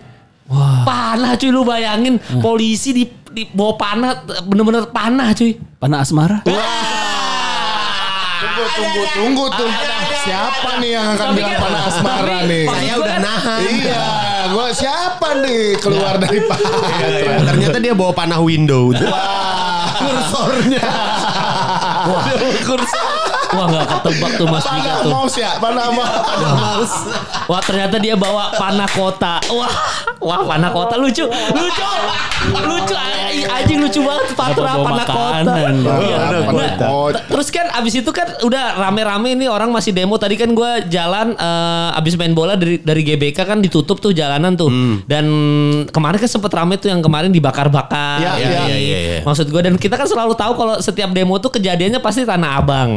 Panah 0.82 1.32
cuy 1.34 1.48
lu 1.48 1.62
bayangin 1.62 2.14
polisi 2.38 2.92
di, 2.92 3.04
di 3.26 3.46
bawa 3.46 3.72
panah 3.74 4.12
bener-bener 4.42 4.86
panah 4.86 5.32
cuy. 5.32 5.56
Panah 5.76 5.98
asmara. 5.98 6.44
Tunggu 8.42 8.64
tunggu 8.68 9.02
tunggu 9.12 9.44
tuh. 9.52 9.70
Siapa 10.22 10.78
nih 10.78 10.90
yang 10.92 11.06
akan 11.10 11.18
Tapi 11.24 11.36
bilang 11.36 11.50
kan- 11.50 11.62
panas 11.62 11.82
asmara 11.88 12.22
tapi- 12.36 12.48
nih? 12.48 12.64
Saya 12.64 12.94
udah 12.96 13.16
nahan. 13.18 13.60
Iya, 13.64 14.04
gua 14.48 14.66
siapa 14.70 15.28
nih 15.36 15.62
keluar 15.78 16.14
dari 16.16 16.40
panah? 16.40 16.74
Iya, 17.00 17.42
Ternyata 17.44 17.78
dia 17.78 17.92
bawa 17.92 18.12
panah 18.12 18.38
window. 18.38 18.94
Kursornya. 19.92 20.84
Kursor. 22.62 23.01
Wah 23.52 23.66
nggak 23.66 23.84
ketebak 23.86 24.30
tuh 24.34 24.46
Mas 24.46 24.64
Dika 24.64 24.72
Mana 24.72 24.94
tuh. 24.98 25.10
mouse 25.10 25.36
ya? 25.36 25.50
Mana 25.58 25.82
mouse? 25.90 26.96
Wah 27.44 27.60
ternyata 27.60 27.96
dia 27.96 28.14
bawa 28.14 28.52
panah 28.52 28.88
kota. 28.88 29.36
Wah, 29.48 29.72
wah 30.18 30.40
panah 30.42 30.70
kota 30.70 30.96
lucu, 30.96 31.26
lucu, 31.26 31.84
lucu. 32.62 32.96
Anjing 33.42 33.78
lucu 33.78 34.00
banget 34.00 34.32
Patra 34.32 34.72
panah 34.78 35.06
kota. 35.06 35.52
Iya. 35.52 36.16
Panah 36.18 36.40
Nah, 36.42 36.48
kota. 36.48 36.86
Terus 37.22 37.48
kan 37.48 37.66
abis 37.72 37.92
itu 37.96 38.10
kan 38.10 38.28
udah 38.40 38.78
rame-rame 38.78 39.34
nih 39.34 39.48
orang 39.48 39.68
masih 39.68 39.92
demo. 39.92 40.16
Tadi 40.16 40.34
kan 40.34 40.50
gue 40.50 40.70
jalan 40.88 41.34
eh, 41.34 41.90
abis 41.92 42.16
main 42.16 42.32
bola 42.32 42.54
dari 42.54 42.78
dari 42.78 43.02
GBK 43.02 43.38
kan 43.38 43.58
ditutup 43.58 43.98
tuh 43.98 44.12
jalanan 44.12 44.54
tuh. 44.54 44.70
Dan 45.04 45.24
kemarin 45.86 46.16
kan 46.16 46.30
sempet 46.30 46.50
rame 46.50 46.76
tuh 46.76 46.88
yang 46.88 47.00
kemarin 47.00 47.28
dibakar-bakar. 47.28 48.16
Iya, 48.18 48.32
Ya, 48.32 48.38
iya, 48.38 48.60
iya, 48.64 48.78
iya, 48.78 48.98
iya. 49.02 49.20
Maksud 49.22 49.46
gue 49.46 49.60
dan 49.60 49.74
kita 49.76 49.94
kan 49.94 50.06
selalu 50.06 50.32
tahu 50.32 50.52
kalau 50.54 50.74
setiap 50.78 51.10
demo 51.10 51.36
tuh 51.36 51.52
kejadiannya 51.52 52.00
pasti 52.00 52.22
Tanah 52.22 52.50
Abang. 52.54 52.90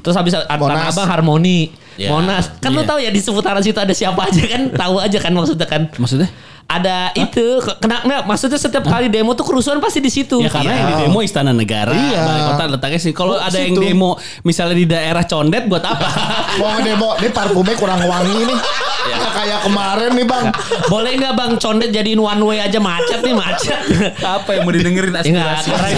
Terus 0.00 0.16
habis 0.16 0.32
Tanah. 0.32 0.88
Abang 0.88 1.08
Harmoni, 1.08 1.74
Ya. 2.00 2.08
Monas. 2.08 2.48
Kan 2.56 2.72
lu 2.72 2.80
Iya. 2.80 2.88
tahu 2.88 2.98
ya 3.04 3.10
di 3.12 3.20
seputaran 3.20 3.60
situ 3.60 3.76
ada 3.76 3.92
siapa 3.92 4.24
aja 4.24 4.40
kan 4.48 4.72
tahu 4.72 4.96
aja 4.96 5.18
kan 5.20 5.32
maksudnya 5.36 5.68
kan. 5.68 5.92
Maksudnya? 5.92 6.32
Ada 6.72 6.96
itu 7.14 7.44
kena 7.76 8.00
nggak, 8.00 8.22
maksudnya 8.24 8.56
setiap 8.56 8.80
kali 8.82 9.06
demo 9.06 9.32
tuh 9.32 9.44
kerusuhan 9.44 9.76
pasti 9.76 9.98
di 9.98 10.08
situ. 10.08 10.38
Ya 10.38 10.48
karena 10.48 10.72
yang 10.72 10.88
di 10.88 11.04
demo 11.04 11.20
Istana 11.20 11.52
Negara, 11.52 11.92
Iya. 11.92 12.20
balai 12.22 12.42
kota 12.46 12.62
letaknya 12.70 12.96
sih. 12.98 13.12
Kalau 13.12 13.34
Oh, 13.34 13.38
ada 13.38 13.54
yang 13.54 13.74
situ. 13.74 13.82
demo 13.82 14.10
misalnya 14.42 14.72
di 14.74 14.86
daerah 14.86 15.20
Condet 15.22 15.66
buat 15.66 15.82
apa? 15.82 16.08
Mau 16.58 16.72
ngedemo, 16.72 17.18
ini 17.18 17.28
parfumnya 17.28 17.76
kurang 17.76 18.00
wangi 18.02 18.40
nih. 18.46 18.58
Nggak 19.02 19.32
kayak 19.34 19.60
kemarin 19.62 20.10
nih 20.12 20.24
bang. 20.24 20.46
Boleh 20.86 21.12
nggak 21.14 21.34
Bang 21.34 21.52
Condet 21.56 21.90
jadiin 21.90 22.16
one 22.16 22.40
way 22.40 22.58
aja 22.58 22.78
macet 22.78 23.20
nih 23.20 23.34
macet. 23.34 23.78
apa 24.18 24.48
yang 24.50 24.62
mau 24.62 24.72
didengerin 24.72 25.10
Ya 25.12 25.20
nggak, 25.20 25.56
karena 25.60 25.88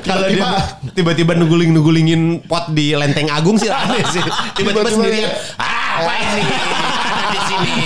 Kalau 0.00 0.26
dia 0.26 0.36
Tiba-tiba- 0.36 0.92
tiba-tiba 0.92 1.32
nungguling-nunggulingin 1.36 2.20
pot 2.44 2.70
di 2.70 2.92
Lenteng 2.92 3.26
Agung 3.28 3.56
sih 3.56 3.66
aneh 3.66 4.04
sih. 4.06 4.22
Tiba-tiba 4.54 4.88
sendirian. 4.88 5.26
dia- 5.26 5.34
Ah, 5.56 6.04
apa 6.04 6.12
ini? 6.14 6.42
di 7.32 7.40
sini. 7.42 7.76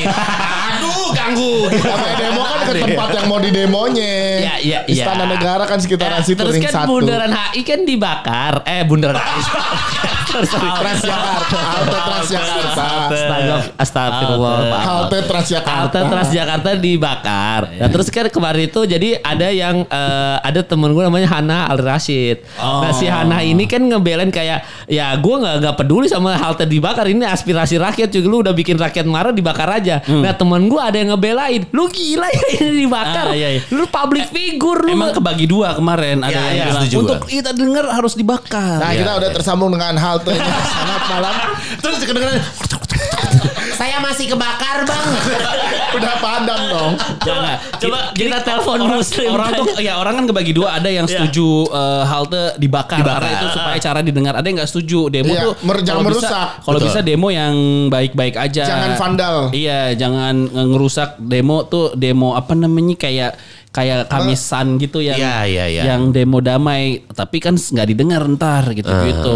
Ganggu. 1.25 1.55
Sampai 1.73 2.13
demo 2.21 2.43
kan 2.43 2.61
ke 2.63 2.73
tempat 2.77 3.09
yang 3.11 3.27
mau 3.27 3.39
di 3.41 3.51
demonya. 3.51 4.05
Iya, 4.05 4.55
iya, 4.61 4.79
iya. 4.85 4.93
Istana 4.93 5.25
Negara 5.25 5.65
kan 5.65 5.81
sekitaran 5.81 6.21
Eh, 6.21 6.25
situ 6.25 6.37
terus 6.37 6.55
ring 6.55 6.65
kan 6.65 6.73
satu. 6.75 6.89
bundaran 6.91 7.33
HI 7.33 7.61
kan 7.63 7.81
dibakar. 7.83 8.55
Eh 8.65 8.85
bundaran 8.85 9.17
HI. 9.17 9.41
Transjakarta, 10.35 11.15
halte 11.55 11.99
Transjakarta. 12.03 12.87
Astagfirullah. 13.79 14.83
Halte 14.83 15.19
Transjakarta. 15.23 15.79
Halte 15.79 16.01
Transjakarta 16.03 16.71
dibakar. 16.75 17.61
Nah 17.71 17.89
terus 17.89 18.11
kan 18.11 18.27
kemarin 18.27 18.67
itu 18.67 18.81
jadi 18.83 19.21
ada 19.21 19.49
yang 19.49 19.87
eh, 19.87 20.37
ada 20.43 20.61
temen 20.61 20.91
gue 20.91 21.07
namanya 21.07 21.29
Hana 21.31 21.71
Al 21.71 21.79
Rashid. 21.79 22.43
Nah 22.59 22.91
si 22.91 23.07
Hana 23.07 23.47
ini 23.47 23.65
kan 23.65 23.79
ngebelain 23.79 24.35
kayak 24.35 24.67
ya 24.91 25.15
gue 25.15 25.35
nggak 25.39 25.55
nggak 25.63 25.77
peduli 25.79 26.11
sama 26.11 26.35
halte 26.35 26.67
dibakar 26.67 27.07
ini 27.07 27.23
aspirasi 27.23 27.79
rakyat 27.79 28.11
juga 28.11 28.27
lu 28.27 28.43
udah 28.43 28.51
bikin 28.53 28.75
rakyat 28.75 29.07
marah 29.07 29.31
dibakar 29.31 29.71
aja. 29.71 30.03
Nah 30.03 30.35
temen 30.35 30.67
gue 30.67 30.83
ada 30.83 30.99
yang 30.99 31.14
ngebelain 31.15 31.63
lu 31.71 31.87
gila 31.87 32.27
ya 32.27 32.43
ini 32.59 32.83
dibakar. 32.83 33.31
Ah, 33.31 33.35
iya, 33.35 33.49
iya. 33.55 33.61
Lu 33.71 33.87
public 33.87 34.29
figure 34.29 34.83
lu. 34.83 34.91
Emang 34.93 35.15
kebagi 35.15 35.47
dua 35.47 35.73
kemarin 35.73 36.21
ada 36.21 36.31
Ya, 36.31 36.43
yang 36.43 36.51
ya, 36.53 36.65
bilang 36.67 36.83
setuju 36.83 36.97
untuk 37.01 37.19
gua. 37.21 37.31
kita 37.31 37.51
dengar 37.55 37.85
harus 37.89 38.13
dibakar. 38.13 38.77
Nah 38.77 38.91
kita 38.91 39.13
udah 39.15 39.31
tersambung 39.31 39.71
dengan 39.71 39.95
halte 39.95 40.31
ini. 40.31 40.43
Selamat 40.75 41.03
malam. 41.09 41.35
Terus 41.79 41.97
kedengeran 42.01 42.37
Saya 43.75 43.99
masih 43.99 44.27
kebakar 44.29 44.83
bang. 44.83 45.09
Udah 45.97 46.15
padam 46.17 46.61
dong. 46.65 46.93
Jangan. 47.21 47.57
Coba 47.77 47.99
kita 48.13 48.39
telepon 48.41 48.79
orang, 48.81 48.99
muslim. 48.99 49.29
orang 49.29 49.49
tuh 49.53 49.67
ya 49.79 49.93
orang 49.95 50.15
kan 50.17 50.25
kebagi 50.27 50.53
dua 50.53 50.69
ada 50.73 50.89
yang 50.89 51.05
Iya. 51.05 51.21
setuju 51.21 51.49
eh, 51.69 52.03
halte 52.05 52.57
dibakar, 52.57 52.99
karena 52.99 53.31
itu 53.33 53.47
supaya 53.51 53.77
cara 53.79 54.01
didengar 54.01 54.35
ada 54.35 54.43
yang 54.43 54.57
nggak 54.57 54.69
setuju 54.69 55.01
demo 55.09 55.31
Iya, 55.31 55.43
tuh 55.43 55.53
mer- 55.61 55.83
jangan 55.83 56.01
kalau 56.01 56.11
bisa- 56.11 56.23
merusak. 56.25 56.49
kalau 56.63 56.79
bisa 56.81 57.01
demo 57.01 57.29
yang 57.29 57.55
baik-baik 57.89 58.35
aja 58.35 58.65
Jangan 58.65 58.91
vandal. 58.97 59.37
iya 59.51 59.93
jangan 59.93 60.35
nge- 60.47 60.67
ngerusak 60.67 61.11
demo 61.21 61.63
tuh 61.65 61.93
demo 61.95 62.33
apa 62.33 62.53
namanya 62.53 62.97
kayak 62.97 63.37
kayak 63.75 64.07
kamisan 64.07 64.79
gitu 64.79 65.03
yang 65.03 65.19
Iya, 65.19 65.35
iya, 65.45 65.65
iya. 65.67 65.83
yang 65.85 66.09
demo 66.09 66.39
damai 66.39 67.03
tapi 67.11 67.37
kan 67.37 67.59
nggak 67.59 67.87
didengar 67.87 68.23
ntar 68.31 68.71
gitu 68.71 68.87
gitu 68.87 69.35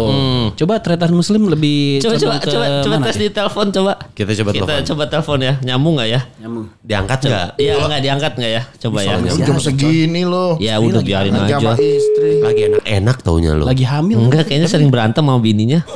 coba 0.55 0.79
tretan 0.79 1.11
muslim 1.11 1.45
lebih 1.45 1.99
Coba 1.99 2.15
coba 2.15 2.35
coba 2.39 2.65
coba 2.79 2.95
tes 3.03 3.15
ya? 3.15 3.19
di 3.19 3.29
telepon 3.29 3.65
coba. 3.69 3.91
Kita 4.11 4.31
coba 4.33 4.49
Kita 4.51 4.63
telepon. 4.65 4.87
coba 4.87 5.03
telepon 5.05 5.39
ya. 5.39 5.53
Nyambung 5.61 5.93
nggak 5.95 6.09
ya? 6.09 6.21
nyambung 6.39 6.65
diangkat 6.79 7.19
enggak? 7.21 7.47
Iya 7.57 7.73
nggak 7.77 8.01
diangkat 8.01 8.33
nggak 8.33 8.51
ya? 8.51 8.63
Coba 8.79 8.97
ya. 9.01 9.13
Jam 9.19 9.57
segini 9.59 10.23
loh. 10.23 10.55
Ya 10.57 10.79
udah 10.79 11.01
biarin 11.01 11.33
Lagi 11.33 11.51
aja. 11.51 11.59
sama 11.59 11.73
istri. 11.75 12.31
Lagi 12.39 12.61
enak-enak 12.65 13.17
taunya 13.19 13.51
lo. 13.53 13.63
lagi 13.67 13.83
hamil 13.83 14.17
Enggak 14.17 14.47
kayaknya 14.47 14.69
sering 14.69 14.87
berantem 14.87 15.19
sama 15.21 15.37
bininya. 15.37 15.83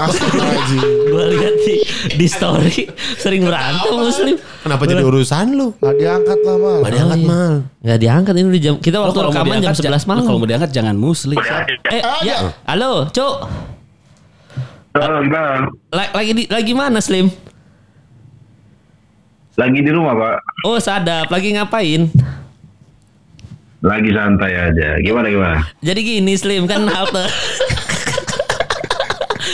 Gua 1.08 1.24
lihat 1.30 1.56
di 1.62 1.76
di 2.14 2.28
story 2.28 2.90
sering 3.16 3.44
berantem 3.44 3.94
muslim. 3.94 4.36
Kenapa 4.60 4.84
jadi 4.84 5.04
urusan 5.04 5.48
lu? 5.54 5.68
Nggak 5.78 5.96
diangkat 5.98 6.40
lah 6.42 6.56
mal. 6.58 6.80
Gak 6.82 6.92
diangkat 6.94 7.20
mal. 7.24 7.54
Nggak 7.80 8.00
diangkat 8.00 8.33
ini 8.36 8.48
udah 8.48 8.62
jam 8.62 8.76
kita 8.78 8.98
waktu 8.98 9.14
kalau 9.14 9.30
mau 9.30 9.36
rekaman 9.36 9.56
jam 9.56 9.64
diangkat, 9.70 9.84
11 9.84 9.94
ja- 9.96 10.08
malam. 10.08 10.24
Kalau 10.24 10.38
mau 10.38 10.48
diangkat 10.48 10.72
jangan 10.72 10.96
muslim. 10.96 11.38
Eh, 11.88 12.02
ya. 12.24 12.38
Halo, 12.64 13.08
Cuk. 13.08 13.36
Halo, 14.94 15.16
gimana? 15.22 15.66
La- 15.90 16.14
Lagi 16.14 16.32
di, 16.32 16.44
lagi 16.46 16.74
mana, 16.74 17.00
Slim? 17.00 17.28
Lagi 19.54 19.80
di 19.80 19.90
rumah, 19.90 20.14
Pak. 20.14 20.38
Oh, 20.64 20.78
sadap. 20.78 21.30
Lagi 21.30 21.54
ngapain? 21.54 22.10
Lagi 23.80 24.10
santai 24.10 24.54
aja. 24.54 24.98
Gimana, 24.98 25.28
gimana? 25.28 25.60
Jadi 25.80 26.00
gini, 26.02 26.34
Slim 26.34 26.66
kan 26.66 26.86
halte. 26.90 27.26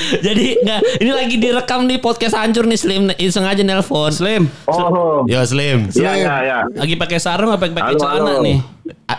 Jadi 0.25 0.46
nggak, 0.60 0.80
ini 1.00 1.12
lagi 1.12 1.36
direkam 1.38 1.86
di 1.86 1.98
podcast 1.98 2.34
hancur 2.34 2.66
nih 2.66 2.75
Slim, 2.75 3.04
sengaja 3.30 3.62
nelpon. 3.62 4.10
Slim, 4.10 4.50
Oh, 4.66 5.24
Yo 5.25 5.42
Slim. 5.44 5.89
iya, 5.94 6.12
iya, 6.16 6.36
iya. 6.42 6.58
lagi 6.72 6.96
pakai 6.96 7.18
sarung 7.18 7.50
apa 7.50 7.68
pakai 7.68 7.96
celana 7.96 8.42
nih? 8.42 8.58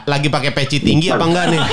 Lagi 0.04 0.28
pakai 0.28 0.50
peci 0.50 0.78
tinggi 0.78 1.08
apa 1.08 1.24
enggak 1.24 1.46
nih? 1.50 1.62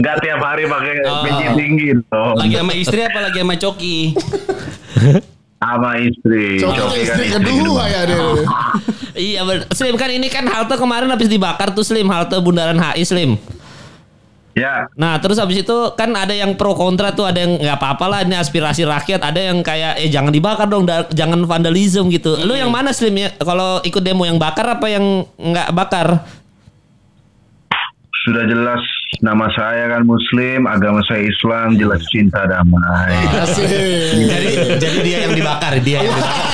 Enggak 0.00 0.16
tiap 0.24 0.40
hari 0.40 0.64
pakai 0.64 0.92
Oh. 1.04 1.22
peci 1.22 1.46
tinggi 1.54 1.86
dong. 2.02 2.34
Lagi 2.36 2.54
sama 2.56 2.72
istri 2.72 3.00
apa 3.00 3.18
lagi 3.20 3.38
sama 3.38 3.54
coki? 3.56 3.98
Sama 5.60 5.92
istri. 6.00 6.56
Coki 6.56 6.72
kan 6.72 6.88
istri 6.96 7.04
istri 7.04 7.24
kedua 7.36 7.84
ya 7.84 8.08
deh. 8.08 8.16
Iya. 9.12 9.44
Slim 9.68 9.92
kan 9.94 10.08
ini 10.08 10.32
kan 10.32 10.48
halte 10.48 10.72
kemarin 10.72 11.12
habis 11.12 11.28
dibakar 11.28 11.76
tuh 11.76 11.84
Slim, 11.84 12.08
halte 12.08 12.32
Bundaran 12.40 12.80
HI 12.80 13.04
Slim. 13.04 13.36
Ya, 14.50 14.90
Nah 14.98 15.22
terus 15.22 15.38
habis 15.38 15.62
itu 15.62 15.78
kan 15.94 16.10
ada 16.10 16.34
yang 16.34 16.58
pro 16.58 16.74
kontra 16.74 17.14
tuh 17.14 17.22
ada 17.22 17.38
yang 17.38 17.54
nggak 17.54 17.78
apa-apa 17.78 18.04
lah 18.10 18.20
ini 18.26 18.34
aspirasi 18.34 18.82
rakyat 18.82 19.22
ada 19.22 19.38
yang 19.38 19.62
kayak 19.62 20.02
eh 20.02 20.10
jangan 20.10 20.34
dibakar 20.34 20.66
dong 20.66 20.90
da- 20.90 21.06
jangan 21.14 21.38
vandalisme 21.46 22.10
gitu. 22.10 22.34
Lu 22.42 22.58
yang 22.58 22.68
mana 22.68 22.90
Slim 22.90 23.14
ya 23.14 23.30
kalau 23.38 23.78
ikut 23.86 24.02
demo 24.02 24.26
yang 24.26 24.42
bakar 24.42 24.66
apa 24.78 24.90
yang 24.90 25.22
nggak 25.38 25.70
bakar? 25.70 26.26
sudah 28.20 28.44
jelas 28.44 28.82
nama 29.24 29.48
saya 29.56 29.88
kan 29.96 30.04
Muslim, 30.04 30.68
agama 30.68 31.00
saya 31.08 31.24
Islam, 31.24 31.80
jelas 31.80 32.04
cinta 32.12 32.44
damai. 32.44 33.16
Asik. 33.32 33.64
jadi 34.28 34.48
jadi 34.76 34.98
dia 35.00 35.18
yang 35.24 35.32
dibakar, 35.32 35.72
dia 35.80 36.04
yang 36.04 36.12
dibakar. 36.12 36.46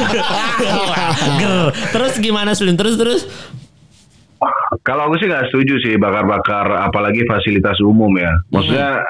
Ger. 1.40 1.62
Terus 1.94 2.14
gimana 2.18 2.50
Slim? 2.58 2.74
Terus 2.74 2.94
terus. 2.98 3.22
Kalau 4.80 5.08
aku 5.08 5.20
sih 5.20 5.28
nggak 5.28 5.52
setuju 5.52 5.74
sih 5.84 5.94
bakar-bakar 6.00 6.88
apalagi 6.88 7.24
fasilitas 7.28 7.76
umum 7.84 8.16
ya. 8.16 8.32
Maksudnya 8.48 9.04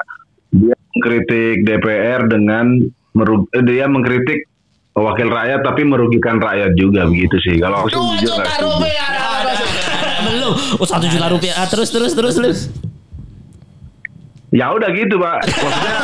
dia 0.51 0.75
mengkritik 0.75 1.63
DPR 1.63 2.27
dengan 2.27 2.75
merug- 3.15 3.47
eh, 3.55 3.63
dia 3.63 3.87
mengkritik 3.87 4.51
wakil 4.91 5.31
rakyat 5.31 5.63
tapi 5.63 5.87
merugikan 5.87 6.43
rakyat 6.43 6.75
juga 6.75 7.07
begitu 7.07 7.39
sih. 7.39 7.55
Kalau 7.63 7.87
aku 7.87 7.89
sih 7.89 7.99
jujur 8.19 8.35
juta 8.35 8.43
setuju. 8.51 8.67
rupiah. 8.67 9.09
Belum. 10.21 10.53
Oh 10.77 10.87
satu 10.87 11.05
juta 11.07 11.27
rupiah. 11.31 11.55
Ah, 11.55 11.67
terus 11.71 11.87
terus 11.87 12.11
terus 12.11 12.35
Slim. 12.35 12.55
Ya 14.51 14.67
udah 14.75 14.91
gitu 14.91 15.15
pak. 15.15 15.47
Maksudnya 15.47 15.95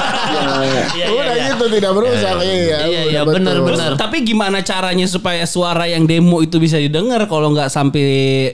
Iya, 0.96 1.06
Udah 1.12 1.36
gitu 1.52 1.66
tidak 1.68 1.92
berusak. 1.92 2.36
Iya, 2.40 2.78
Iya, 2.88 3.02
iya, 3.12 3.22
betul. 3.28 3.44
benar, 3.44 3.56
benar. 3.60 3.92
Tapi 4.00 4.24
gimana 4.24 4.64
caranya 4.64 5.04
supaya 5.04 5.44
suara 5.44 5.84
yang 5.84 6.08
demo 6.08 6.40
itu 6.40 6.56
bisa 6.56 6.80
didengar 6.80 7.28
kalau 7.28 7.52
nggak 7.52 7.68
sampai 7.68 8.08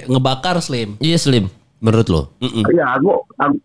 ngebakar 0.09 0.57
Slim? 0.65 0.97
Iya 0.97 1.17
Slim. 1.21 1.45
Menurut 1.77 2.07
lo? 2.09 2.21
ya 2.73 2.97
aku 2.97 3.21
aku, 3.37 3.55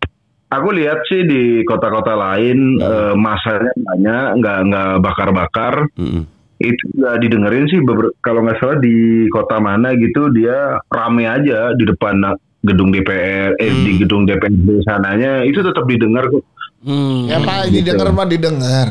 aku 0.52 0.68
lihat 0.76 1.00
sih 1.08 1.24
di 1.24 1.64
kota-kota 1.64 2.12
lain 2.12 2.76
eh, 2.76 3.14
masanya 3.16 3.72
banyak 3.78 4.24
nggak 4.44 4.58
nggak 4.68 4.90
bakar-bakar. 5.00 5.74
Mm-mm. 5.96 6.28
Itu 6.58 6.84
nggak 6.98 7.16
didengerin 7.24 7.70
sih 7.70 7.78
kalau 8.20 8.44
nggak 8.44 8.58
salah 8.60 8.76
di 8.82 9.24
kota 9.30 9.62
mana 9.62 9.94
gitu 9.96 10.28
dia 10.34 10.76
rame 10.90 11.24
aja 11.24 11.72
di 11.72 11.88
depan 11.88 12.20
gedung 12.58 12.90
DPR 12.90 13.54
eh 13.54 13.70
di 13.70 14.02
gedung 14.02 14.26
DPRD 14.26 14.82
sananya 14.82 15.46
itu 15.46 15.62
tetap 15.62 15.86
didengar 15.86 16.26
kok. 16.26 16.42
Hmm. 16.78 17.26
Ya 17.26 17.42
pak 17.42 17.74
didengar 17.74 18.10
mah 18.14 18.26
didengar. 18.26 18.86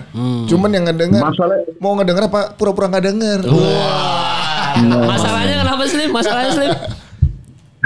Cuman 0.47 0.69
yang 0.75 0.85
ngedengar 0.87 1.23
Masalah 1.23 1.57
mau 1.79 1.95
ngedengar 1.95 2.27
apa 2.27 2.55
pura-pura 2.55 2.91
nggak 2.91 3.05
denger. 3.11 3.39
Masalahnya 5.07 5.55
kenapa 5.63 5.83
Slim? 5.87 6.09
Masalahnya 6.11 6.51
Slim. 6.55 6.73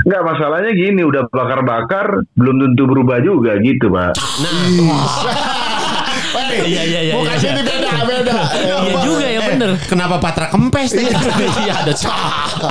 nggak 0.01 0.23
masalahnya 0.25 0.71
gini 0.73 1.05
udah 1.05 1.29
bakar-bakar 1.29 2.25
belum 2.33 2.57
tentu 2.57 2.89
berubah 2.89 3.21
juga 3.21 3.53
gitu 3.61 3.85
pak. 3.93 4.17
Nah, 4.17 4.50
Iya 6.51 6.81
iya 6.83 7.00
iya. 7.11 7.13
Bukan 7.15 7.35
iya. 7.35 7.41
sini 7.43 7.61
beda 7.63 7.91
beda. 8.07 8.33
Iya 8.55 8.95
juga 9.03 9.27
bener. 9.58 9.72
Kenapa 9.88 10.15
Patra 10.22 10.48
kempes 10.51 10.96
nih? 10.96 11.12
Iya 11.62 11.74
ada 11.84 11.93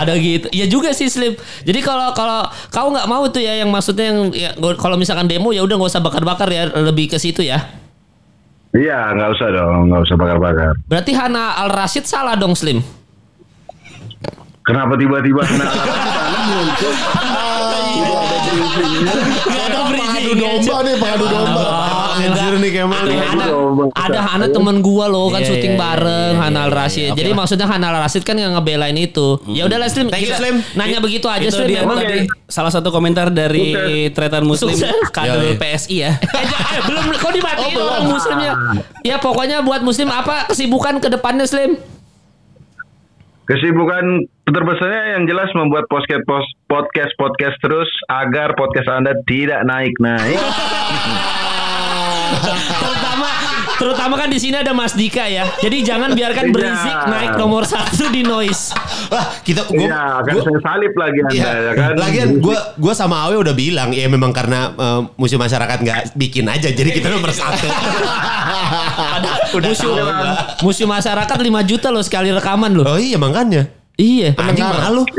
ada 0.02 0.12
gitu. 0.16 0.46
Iya 0.50 0.66
juga 0.66 0.90
sih 0.96 1.06
Slim. 1.06 1.36
Jadi 1.62 1.80
kalau 1.84 2.10
kalau 2.16 2.46
kau 2.72 2.88
nggak 2.90 3.06
mau 3.06 3.24
tuh 3.28 3.42
ya 3.42 3.60
yang 3.60 3.70
maksudnya 3.70 4.06
yang 4.10 4.18
ya, 4.32 4.50
kalau 4.78 4.96
misalkan 4.96 5.28
demo 5.28 5.52
ya 5.54 5.62
udah 5.62 5.76
nggak 5.76 5.90
usah 5.92 6.02
bakar-bakar 6.02 6.48
ya 6.50 6.70
lebih 6.70 7.10
ke 7.12 7.18
situ 7.20 7.44
ya. 7.44 7.60
Iya, 8.70 9.18
nggak 9.18 9.30
usah 9.34 9.48
dong, 9.50 9.90
nggak 9.90 10.02
usah 10.06 10.16
bakar-bakar. 10.16 10.72
Berarti 10.86 11.10
Hana 11.10 11.58
Al 11.58 11.74
Rashid 11.74 12.06
salah 12.06 12.38
dong 12.38 12.54
Slim. 12.54 12.78
Kenapa 14.62 14.94
tiba-tiba 14.94 15.42
kena 15.42 15.66
Gak 19.50 19.64
ada 19.66 19.80
Pengadu 19.90 20.32
domba 20.38 20.76
nih, 20.86 20.94
pengadu 21.02 21.26
domba. 21.26 21.64
Anjir 22.20 22.54
nih 22.60 22.70
ada 22.84 23.46
ada 23.96 24.20
Hana 24.20 24.46
temen 24.52 24.76
gua 24.84 25.08
loh 25.08 25.32
kan 25.32 25.40
Iya, 25.40 25.48
syuting 25.48 25.74
iya, 25.74 25.80
bareng 25.80 26.32
iya, 26.36 26.42
Hana 26.42 26.62
iya, 26.68 26.86
iya. 26.90 27.08
Oke 27.10 27.18
Jadi 27.20 27.30
lah. 27.32 27.38
maksudnya 27.40 27.66
Hana 27.66 27.86
Al 27.90 27.96
Rashid 28.04 28.22
kan 28.26 28.36
yang 28.36 28.52
ngebelain 28.54 28.96
itu. 28.96 29.40
Ya 29.48 29.64
udahlah 29.66 29.88
Slim. 29.88 30.12
Thank 30.12 30.28
you, 30.28 30.36
Slim. 30.36 30.56
Nanya 30.76 30.98
begitu 31.00 31.26
aja 31.26 31.48
Itu 31.48 31.56
Slim. 31.56 31.68
dia 31.72 31.80
Emang 31.82 31.98
tadi 31.98 32.28
salah 32.46 32.72
satu 32.72 32.92
komentar 32.92 33.32
dari 33.32 33.72
Tretan 34.12 34.44
Muslim 34.44 34.76
kader. 35.10 35.56
PSI 35.56 35.96
ya. 36.04 36.12
Eh, 36.40 36.46
eh, 36.46 36.80
belum 36.86 37.04
kok 37.20 37.32
dimatiin 37.36 37.76
Oh, 37.76 37.84
orang 37.90 38.04
muslimnya. 38.08 38.52
Ya 39.04 39.16
pokoknya 39.20 39.60
buat 39.60 39.84
muslim 39.84 40.08
apa 40.08 40.48
kesibukan 40.48 41.02
ke 41.02 41.08
depannya 41.12 41.44
Slim? 41.44 41.76
Kesibukan 43.44 44.24
terbesarnya 44.46 45.18
yang 45.18 45.26
jelas 45.26 45.50
membuat 45.58 45.90
podcast 45.90 46.22
podcast 46.70 47.12
podcast 47.18 47.56
terus 47.58 47.90
agar 48.06 48.54
podcast 48.54 48.86
Anda 48.86 49.12
tidak 49.26 49.66
naik 49.66 49.94
naik. 49.98 50.38
terutama 52.76 53.26
terutama 53.76 54.12
kan 54.14 54.26
di 54.26 54.36
sini 54.36 54.54
ada 54.54 54.70
Mas 54.70 54.92
Dika 54.92 55.24
ya. 55.24 55.48
Jadi 55.56 55.80
jangan 55.80 56.12
biarkan 56.12 56.44
Iya. 56.46 56.52
berisik 56.52 56.96
naik 57.06 57.30
nomor 57.34 57.64
satu 57.64 58.08
di 58.08 58.20
noise. 58.20 58.70
Wah, 59.08 59.24
kita 59.40 59.64
gua, 59.64 59.80
Iya, 59.80 60.00
akan 60.20 60.30
gua- 60.30 60.44
saya 60.44 60.58
salib 60.62 60.92
lagi 60.94 61.18
Anda 61.18 61.32
Iya, 61.32 61.50
ya 61.50 61.72
kan. 61.74 61.88
Lagian 61.96 62.28
gue 62.38 62.56
gua 62.76 62.92
sama 62.92 63.24
Awe 63.24 63.34
udah 63.36 63.52
bilang 63.52 63.88
ya 63.90 64.06
memang 64.06 64.30
karena 64.30 64.70
eh, 64.70 65.00
musuh 65.14 65.36
masyarakat 65.36 65.76
nggak 65.80 65.98
bikin 66.14 66.44
aja 66.44 66.68
jadi 66.68 66.88
kita 66.90 67.08
nomor 67.08 67.30
satu. 67.30 67.66
udah 69.56 69.66
musuh, 69.66 69.90
gua. 69.90 70.30
musuh 70.60 70.86
masyarakat 70.86 71.34
5 71.34 71.60
juta 71.64 71.88
loh 71.88 72.00
sekali 72.00 72.28
rekaman 72.30 72.70
loh. 72.72 72.84
Oh 72.86 72.96
iya 72.96 73.16
makanya. 73.16 73.66
Iya. 73.96 74.32
Anjing 74.34 74.64
malu. 74.64 75.02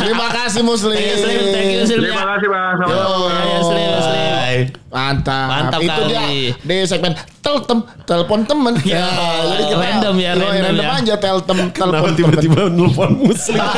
Terima 0.00 0.26
kasih 0.28 0.60
Muslim. 0.60 0.92
Thank 0.92 1.06
you, 1.06 1.16
Slim. 1.18 1.40
Thank 1.50 1.70
you, 1.72 1.80
Slim. 1.84 2.00
Terima 2.04 2.24
kasih 2.26 2.46
Bang. 2.48 2.72
Yo. 2.76 2.84
Sama-sama. 2.84 3.40
Ya, 3.40 3.58
Slim, 3.60 4.28
Bye. 4.50 4.64
Mantap. 4.90 5.46
Mantap 5.48 5.80
Itu 5.80 6.02
kali. 6.02 6.10
dia 6.10 6.22
di 6.60 6.76
segmen 6.82 7.12
teltem 7.40 7.78
telepon 8.02 8.42
temen. 8.42 8.74
Ya, 8.82 9.06
jadi 9.46 9.62
kita 9.64 9.78
random 9.78 10.14
ya, 10.18 10.30
Yo, 10.34 10.42
random 10.42 10.76
ya. 10.76 10.98
aja 10.98 11.14
teltem 11.16 11.58
Kenapa 11.70 11.78
telepon 12.02 12.12
tiba-tiba 12.14 12.60
nelfon 12.68 13.10
muslim? 13.16 13.62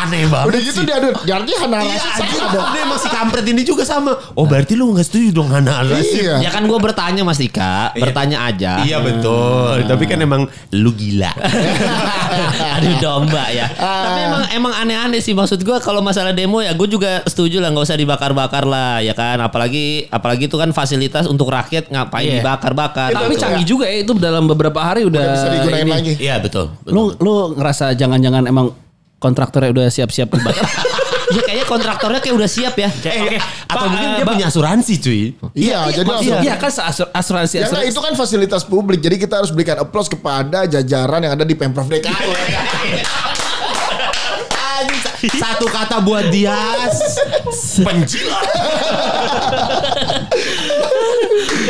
Aneh 0.00 0.24
banget 0.24 0.46
Udah 0.48 0.60
gitu 0.62 0.72
sih. 0.74 0.84
dia 0.84 0.96
aduh, 0.96 1.12
jadi 1.20 1.52
Hana 1.56 1.76
Iya 1.78 1.92
Rashid 1.92 2.12
anjir, 2.16 2.38
salah 2.38 2.50
dong. 2.50 2.68
dia 2.70 2.80
emang 2.82 2.98
si 2.98 3.08
kampret 3.08 3.44
ini 3.44 3.62
juga 3.62 3.82
sama. 3.82 4.12
Oh 4.32 4.44
berarti 4.44 4.72
lu 4.72 4.92
gak 4.92 5.04
setuju 5.04 5.28
dong 5.30 5.48
Hana 5.48 5.72
al 5.78 5.88
Iya. 5.92 6.40
Ya 6.40 6.48
kan 6.48 6.64
gue 6.64 6.76
bertanya 6.76 7.20
Mas 7.20 7.36
Dika, 7.36 7.92
bertanya 7.94 8.42
aja. 8.42 8.80
Iya 8.80 8.98
betul. 8.98 9.84
Tapi 9.84 10.04
kan 10.04 10.18
emang 10.18 10.42
lu 10.70 10.90
gila. 10.90 11.28
Aduh 12.76 12.94
domba 12.98 13.44
ya. 13.50 13.66
Tapi 13.70 14.20
emang 14.22 14.42
emang 14.52 14.72
aneh-aneh 14.76 15.18
sih 15.18 15.32
maksud 15.32 15.60
gue 15.60 15.76
kalau 15.78 16.00
masalah 16.00 16.30
demo 16.30 16.58
ya 16.58 16.72
gue 16.72 16.86
juga 16.86 17.20
setuju 17.24 17.58
lah 17.58 17.70
nggak 17.70 17.84
usah 17.84 17.96
dibakar-bakar 17.96 18.64
lah 18.64 18.98
ya 18.98 19.12
kan. 19.12 19.38
Apalagi 19.38 20.08
apalagi 20.08 20.46
itu 20.46 20.56
kan 20.56 20.70
fasilitas 20.70 21.26
untuk 21.26 21.48
rakyat 21.48 21.88
ngapain 21.88 22.22
Iya. 22.22 22.40
dibakar-bakar. 22.40 23.10
Tapi 23.10 23.34
gitu. 23.34 23.42
canggih 23.42 23.66
juga 23.66 23.84
ya 23.84 24.00
itu 24.00 24.12
dalam 24.14 24.46
beberapa 24.46 24.78
hari 24.78 25.02
udah, 25.02 25.18
Udah 25.18 25.34
bisa 25.34 25.46
digunain 25.50 25.82
ini. 25.82 25.92
lagi. 25.92 26.12
Iya 26.16 26.36
betul. 26.38 26.70
betul. 26.78 26.92
Lu 26.92 27.02
lu 27.16 27.32
ngerasa 27.54 27.92
jangan-jangan 27.92 28.46
emang 28.46 28.70
kontraktornya 29.20 29.70
udah 29.70 29.86
siap-siap 29.86 30.28
dibakar. 30.28 30.64
Ya 31.30 31.46
kayaknya 31.46 31.62
kontraktornya 31.62 32.18
kayak 32.18 32.34
udah 32.34 32.50
siap 32.50 32.74
ya. 32.74 32.90
Eh, 33.06 33.38
atau 33.64 33.86
Pak, 33.86 33.86
mungkin 33.86 34.08
dia 34.18 34.26
punya 34.26 34.46
asuransi 34.50 34.98
cuy. 34.98 35.30
Iya, 35.54 35.86
jadi 35.94 36.02
Iya, 36.02 36.10
langsung. 36.10 36.38
iya 36.42 36.54
kan 36.58 36.70
asur- 36.82 37.06
asuransi 37.08 37.54
Ya 37.54 37.70
asuransi. 37.70 37.86
itu 37.86 38.00
kan 38.02 38.12
fasilitas 38.18 38.66
publik, 38.66 38.98
jadi 38.98 39.14
kita 39.14 39.38
harus 39.38 39.54
berikan 39.54 39.78
applause 39.78 40.10
kepada 40.10 40.66
jajaran 40.66 41.22
yang 41.22 41.30
ada 41.30 41.46
di 41.46 41.54
Pemprov 41.54 41.86
DKI. 41.86 42.10
Satu 45.30 45.68
kata 45.68 46.00
buat 46.00 46.34
dia 46.34 46.50
penjilat. 47.78 48.46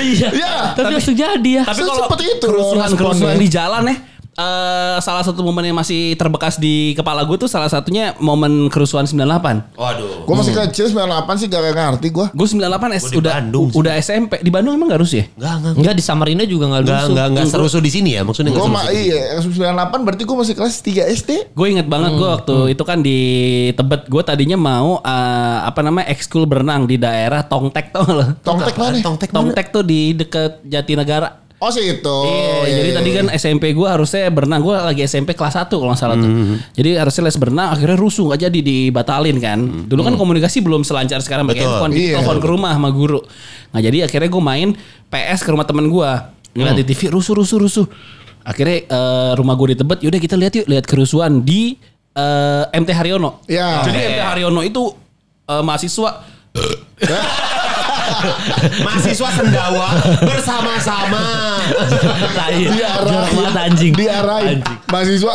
Iya. 0.01 0.29
Iya. 0.31 0.55
Tapi 0.73 0.93
langsung 0.95 1.13
jadi 1.15 1.51
ya. 1.53 1.63
Tapi 1.65 1.81
kalau 1.83 2.07
Seperti 2.07 2.25
itu 2.31 2.47
kerusuhan-kerusuhan 2.47 3.29
responnya. 3.29 3.45
di 3.45 3.49
jalan 3.51 3.83
ya 3.85 3.97
eh, 4.33 4.97
salah 4.99 5.21
satu 5.21 5.41
momen 5.41 5.65
yang 5.65 5.75
masih 5.75 6.15
terbekas 6.15 6.57
di 6.57 6.93
kepala 6.93 7.23
gue 7.23 7.37
tuh 7.37 7.47
salah 7.47 7.67
satunya 7.67 8.15
momen 8.19 8.67
kerusuhan 8.67 9.05
98. 9.05 9.75
Waduh. 9.75 10.25
Gue 10.25 10.35
masih 10.35 10.53
kecil 10.53 10.87
98 10.89 11.41
sih 11.41 11.47
gak 11.47 11.63
ngerti 11.67 12.09
gue. 12.11 12.27
Gue 12.31 12.47
98 12.47 12.61
S, 12.93 13.03
Gua 13.03 13.11
di 13.11 13.19
udah 13.19 13.33
Bandung 13.37 13.67
sih. 13.67 13.79
udah 13.79 13.93
SMP. 13.97 14.33
Di 14.41 14.51
Bandung 14.51 14.73
emang 14.75 14.89
gak 14.89 15.01
harus 15.01 15.13
ya? 15.13 15.25
Enggak, 15.35 15.55
enggak. 15.57 15.73
Enggak 15.81 15.95
di 15.95 16.05
Samarinda 16.05 16.45
juga 16.45 16.65
nggak 16.69 16.83
Enggak, 16.83 16.97
lusuh. 16.97 17.11
enggak, 17.11 17.27
enggak 17.31 17.47
serusuh 17.49 17.81
di 17.81 17.91
sini 17.91 18.11
ya 18.15 18.23
maksudnya 18.23 18.51
Gue 18.51 18.63
enggak 18.63 18.75
mah 18.77 18.85
iya 18.93 19.23
98 19.41 20.07
berarti 20.07 20.23
gue 20.23 20.37
masih 20.37 20.55
kelas 20.55 20.75
3 20.81 21.17
SD. 21.17 21.31
Gue 21.53 21.67
inget 21.71 21.87
banget 21.87 22.13
gue 22.15 22.29
waktu 22.29 22.57
itu 22.73 22.83
kan 22.85 22.99
di 23.01 23.19
Tebet 23.73 24.07
gue 24.07 24.23
tadinya 24.23 24.59
mau 24.59 25.01
eh, 25.01 25.59
apa 25.65 25.81
namanya 25.81 26.07
ekskul 26.11 26.45
berenang 26.45 26.85
di 26.85 26.97
daerah 26.97 27.43
Tongtek 27.43 27.91
tau 27.91 28.05
gak 28.05 28.17
lo? 28.17 28.27
Tongtek 28.41 28.77
mana? 28.77 28.97
Tongtek 29.01 29.31
mana? 29.31 29.37
Tongtek 29.41 29.67
tuh 29.71 29.83
di 29.83 30.13
deket 30.13 30.61
Jatinegara. 30.65 31.40
Oh 31.61 31.69
sih 31.69 31.93
itu. 31.93 32.19
Iya, 32.65 32.73
jadi 32.73 32.91
tadi 32.97 33.11
kan 33.13 33.27
SMP 33.37 33.77
gue 33.77 33.85
harusnya 33.85 34.33
berenang 34.33 34.65
gue 34.65 34.73
lagi 34.73 35.05
SMP 35.05 35.37
kelas 35.37 35.61
1 35.61 35.69
kalau 35.69 35.93
nggak 35.93 36.01
salah 36.01 36.17
tuh. 36.17 36.57
Jadi 36.73 36.97
harusnya 36.97 37.23
les 37.29 37.37
berenang 37.37 37.69
akhirnya 37.77 38.01
rusuh 38.01 38.33
nggak 38.33 38.49
jadi 38.49 38.59
dibatalin 38.65 39.37
kan. 39.37 39.59
Dulu 39.85 40.01
kan 40.01 40.17
komunikasi 40.17 40.65
belum 40.65 40.83
selancar 40.83 41.21
sekarang 41.21 41.45
pakai 41.45 41.61
handphone, 41.61 41.93
Iya. 41.93 42.17
telepon 42.25 42.41
ke 42.41 42.49
rumah 42.49 42.73
sama 42.73 42.89
guru. 42.89 43.21
Nah 43.71 43.81
jadi 43.81 44.09
akhirnya 44.09 44.33
gue 44.33 44.41
main 44.41 44.69
PS 45.13 45.45
ke 45.45 45.53
rumah 45.53 45.69
temen 45.69 45.85
gue. 45.87 46.11
Ngeliat 46.57 46.81
di 46.81 46.85
TV 46.89 47.13
rusuh 47.13 47.37
rusuh 47.37 47.61
rusuh. 47.61 47.87
Akhirnya 48.41 48.89
eh, 48.89 49.33
rumah 49.37 49.53
gue 49.53 49.77
di 49.77 49.85
Tebet, 49.85 50.01
yaudah 50.01 50.17
kita 50.17 50.41
lihat 50.41 50.53
yuk 50.57 50.65
lihat 50.65 50.89
kerusuhan 50.89 51.45
di 51.45 51.77
eh, 52.17 52.65
MT 52.73 52.89
Haryono. 52.89 53.45
Iya. 53.45 53.85
Jadi 53.85 53.99
MT 54.17 54.21
Haryono 54.25 54.65
itu 54.65 54.97
eh, 55.45 55.61
mahasiswa 55.61 56.25
Mahasiswa 58.87 59.29
sendawa 59.33 59.89
bersama-sama. 60.21 61.25
Lain. 62.37 62.67
Diarahin. 62.69 63.09
Jorok 63.09 63.31
banget 63.35 63.55
anjing. 63.61 63.93
Diarahin. 63.93 64.59
Mahasiswa. 64.87 65.35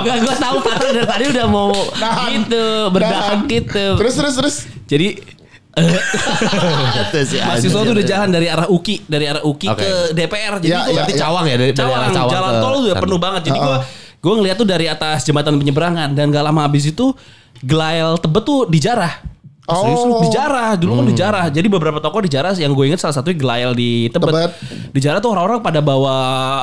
Enggak 0.00 0.16
gue 0.22 0.34
tahu 0.36 0.56
Patra 0.60 0.88
dari 0.90 1.06
tadi 1.06 1.24
udah 1.30 1.46
mau 1.46 1.70
Nahan. 1.94 2.28
gitu 2.42 2.64
berdahak 2.90 3.22
Nahan. 3.42 3.48
gitu. 3.48 3.86
Terus 3.96 4.14
terus 4.14 4.34
terus. 4.34 4.56
jadi 4.84 5.08
Itu 5.76 7.18
mahasiswa 7.38 7.80
tuh 7.82 7.92
udah 7.92 8.06
jalan 8.06 8.28
dari 8.32 8.48
arah 8.48 8.64
UKI, 8.66 8.96
dari 9.04 9.28
arah 9.28 9.44
UKI 9.44 9.68
Oke. 9.68 9.80
ke 9.80 9.90
DPR. 10.12 10.54
Jadi 10.56 10.72
Ya, 10.72 10.80
tuh 10.82 10.88
ya, 10.88 10.94
Berarti 10.96 11.12
ya. 11.12 11.20
cawang 11.20 11.44
ya 11.44 11.54
dari, 11.54 11.70
dari 11.70 11.76
Cawang, 11.76 12.00
arah 12.00 12.10
cawang 12.10 12.32
jalan 12.32 12.48
ke 12.48 12.60
tol 12.60 12.74
udah 12.80 12.96
penuh 12.96 13.18
banget. 13.18 13.42
Jadi 13.44 13.58
gue 13.60 13.76
gue 14.16 14.34
ngeliat 14.34 14.56
tuh 14.56 14.66
dari 14.66 14.86
atas 14.88 15.18
jembatan 15.22 15.54
penyeberangan 15.54 16.08
dan 16.10 16.32
gak 16.32 16.42
lama 16.42 16.64
habis 16.64 16.88
itu 16.88 17.12
Glail 17.60 18.16
Tebet 18.16 18.42
tuh 18.42 18.64
dijarah. 18.64 19.35
Oh. 19.66 19.82
Serius 19.82 20.30
dijarah. 20.30 20.78
Dulu 20.78 21.02
kan 21.02 21.06
dijarah. 21.10 21.44
Jadi 21.50 21.66
beberapa 21.66 21.98
toko 21.98 22.22
dijarah 22.22 22.54
yang 22.54 22.70
gue 22.70 22.86
inget 22.86 23.02
salah 23.02 23.18
satunya 23.18 23.34
Glail 23.34 23.74
di 23.74 24.06
Tebet. 24.14 24.30
Tebet. 24.30 24.50
Dijarah 24.94 25.18
tuh 25.18 25.34
orang-orang 25.34 25.58
pada 25.58 25.82
bawa 25.82 26.16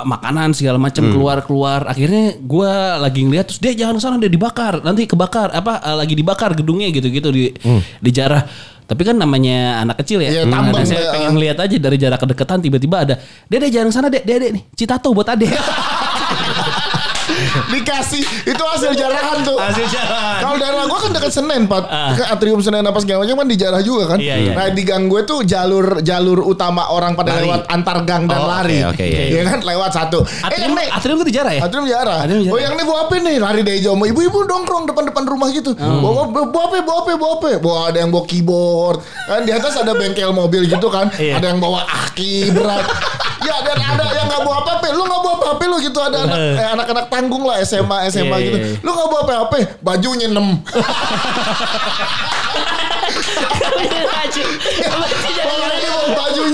makanan 0.08 0.56
segala 0.56 0.80
macam 0.80 1.12
keluar-keluar. 1.12 1.84
Akhirnya 1.86 2.40
gue 2.40 2.72
lagi 2.98 3.28
ngeliat 3.28 3.52
terus 3.52 3.60
dia 3.60 3.76
jangan 3.76 4.00
ke 4.00 4.02
sana 4.02 4.16
dia 4.24 4.32
dibakar. 4.32 4.80
Nanti 4.80 5.04
kebakar 5.04 5.52
apa 5.52 5.84
eh, 5.84 5.96
lagi 6.00 6.16
dibakar 6.16 6.56
gedungnya 6.56 6.88
gitu-gitu 6.96 7.28
di 7.28 7.52
dijarah. 8.00 8.48
Tapi 8.84 9.00
kan 9.04 9.16
namanya 9.16 9.84
anak 9.84 10.04
kecil 10.04 10.20
ya. 10.20 10.30
Iya, 10.30 10.44
Hmm. 10.44 10.52
tambang, 10.52 10.84
saya 10.84 11.08
ya. 11.08 11.12
pengen 11.16 11.40
lihat 11.40 11.58
aja 11.60 11.76
dari 11.80 11.96
jarak 11.96 12.20
kedekatan 12.20 12.60
tiba-tiba 12.60 12.98
ada. 13.04 13.16
Dede 13.48 13.72
jangan 13.72 13.92
sana 13.92 14.08
dek, 14.12 14.24
dede 14.24 14.48
nih. 14.60 14.64
Citato 14.76 15.12
buat 15.12 15.28
ade. 15.28 15.48
Dikasih 17.74 18.24
itu 18.46 18.64
hasil 18.64 18.92
jarahan 18.94 19.42
tuh. 19.42 19.58
Hasil 19.58 19.86
jarahan. 19.88 20.40
Kalau 20.42 20.56
daerah 20.58 20.84
gue 20.84 21.00
kan 21.00 21.12
dekat 21.12 21.32
Senen, 21.32 21.64
Pak. 21.66 21.84
Ke 22.14 22.24
Atrium 22.30 22.60
Senen 22.60 22.84
apa 22.84 23.00
segala 23.00 23.24
macam 23.24 23.36
kan 23.40 23.48
dijarah 23.48 23.82
juga 23.82 24.04
kan. 24.16 24.20
Iya, 24.20 24.36
iya. 24.40 24.54
Nah, 24.54 24.68
di 24.70 24.84
gang 24.84 25.08
gue 25.08 25.22
tuh 25.24 25.42
jalur 25.44 26.00
jalur 26.02 26.44
utama 26.44 26.90
orang 26.90 27.14
pada 27.14 27.34
Lari. 27.34 27.48
lewat 27.48 27.62
antar 27.68 27.98
gang 28.04 28.26
dan 28.26 28.40
Oh, 28.40 28.48
lari. 28.48 28.84
oke, 28.84 28.94
oke, 28.94 29.04
iya, 29.04 29.22
Ya 29.34 29.44
kan 29.46 29.60
lewat 29.62 29.92
satu. 29.92 30.20
Eh, 30.22 30.46
Atrium, 30.46 30.76
nih, 30.76 30.88
atrium 30.90 31.18
itu 31.18 31.28
dijarah 31.30 31.54
ya? 31.54 31.62
Atrium 31.64 31.86
jarah. 31.86 32.18
Atrium 32.22 32.42
jarah. 32.44 32.54
Oh 32.54 32.60
yang 32.60 32.74
ini 32.74 32.84
bawa 32.84 33.00
apa 33.08 33.14
nih? 33.18 33.36
Lari 33.40 33.62
dari 33.62 33.80
jauh 33.80 33.96
ibu-ibu 33.96 34.40
dongkrong 34.44 34.84
depan-depan 34.86 35.24
rumah 35.24 35.48
gitu. 35.50 35.72
Bawa, 35.74 36.28
bawa, 36.28 36.46
bawa 36.46 36.64
apa? 36.68 36.78
Bawa 36.82 36.98
apa? 37.00 37.12
Bawa 37.16 37.34
apa? 37.34 37.50
Bawa 37.58 37.78
ada 37.88 37.98
yang 38.00 38.12
bawa 38.12 38.24
keyboard. 38.26 38.98
Kan 39.24 39.42
di 39.44 39.52
atas 39.52 39.74
ada 39.76 39.94
bengkel 39.94 40.32
mobil 40.32 40.68
gitu 40.68 40.88
kan. 40.88 41.08
Iya. 41.16 41.40
Ada 41.40 41.46
yang 41.50 41.60
bawa 41.60 41.82
aki 41.86 42.52
berat. 42.52 42.84
ya 43.48 43.56
dan 43.62 43.78
ada 43.78 44.06
yang 44.12 44.28
nggak 44.28 44.42
bawa 44.42 44.58
apa-apa. 44.62 44.88
Lu 44.92 45.04
nggak 45.04 45.22
bawa 45.22 45.36
apa-apa 45.38 45.64
lu 45.66 45.78
gitu. 45.80 46.00
Ada 46.00 46.18
anak 46.22 46.38
eh, 46.38 46.68
anak-anak 46.74 47.06
tanggung 47.14 47.46
lah 47.46 47.62
SMA 47.62 48.10
SMA 48.10 48.38
Iya, 48.42 48.46
gitu. 48.50 48.58
iya, 48.58 48.68
iya. 48.74 48.82
Lu 48.82 48.90
nggak 48.90 49.08
bawa 49.14 49.22
apa-apa. 49.30 49.58
Bajunya 49.86 50.28
enam. 50.34 50.48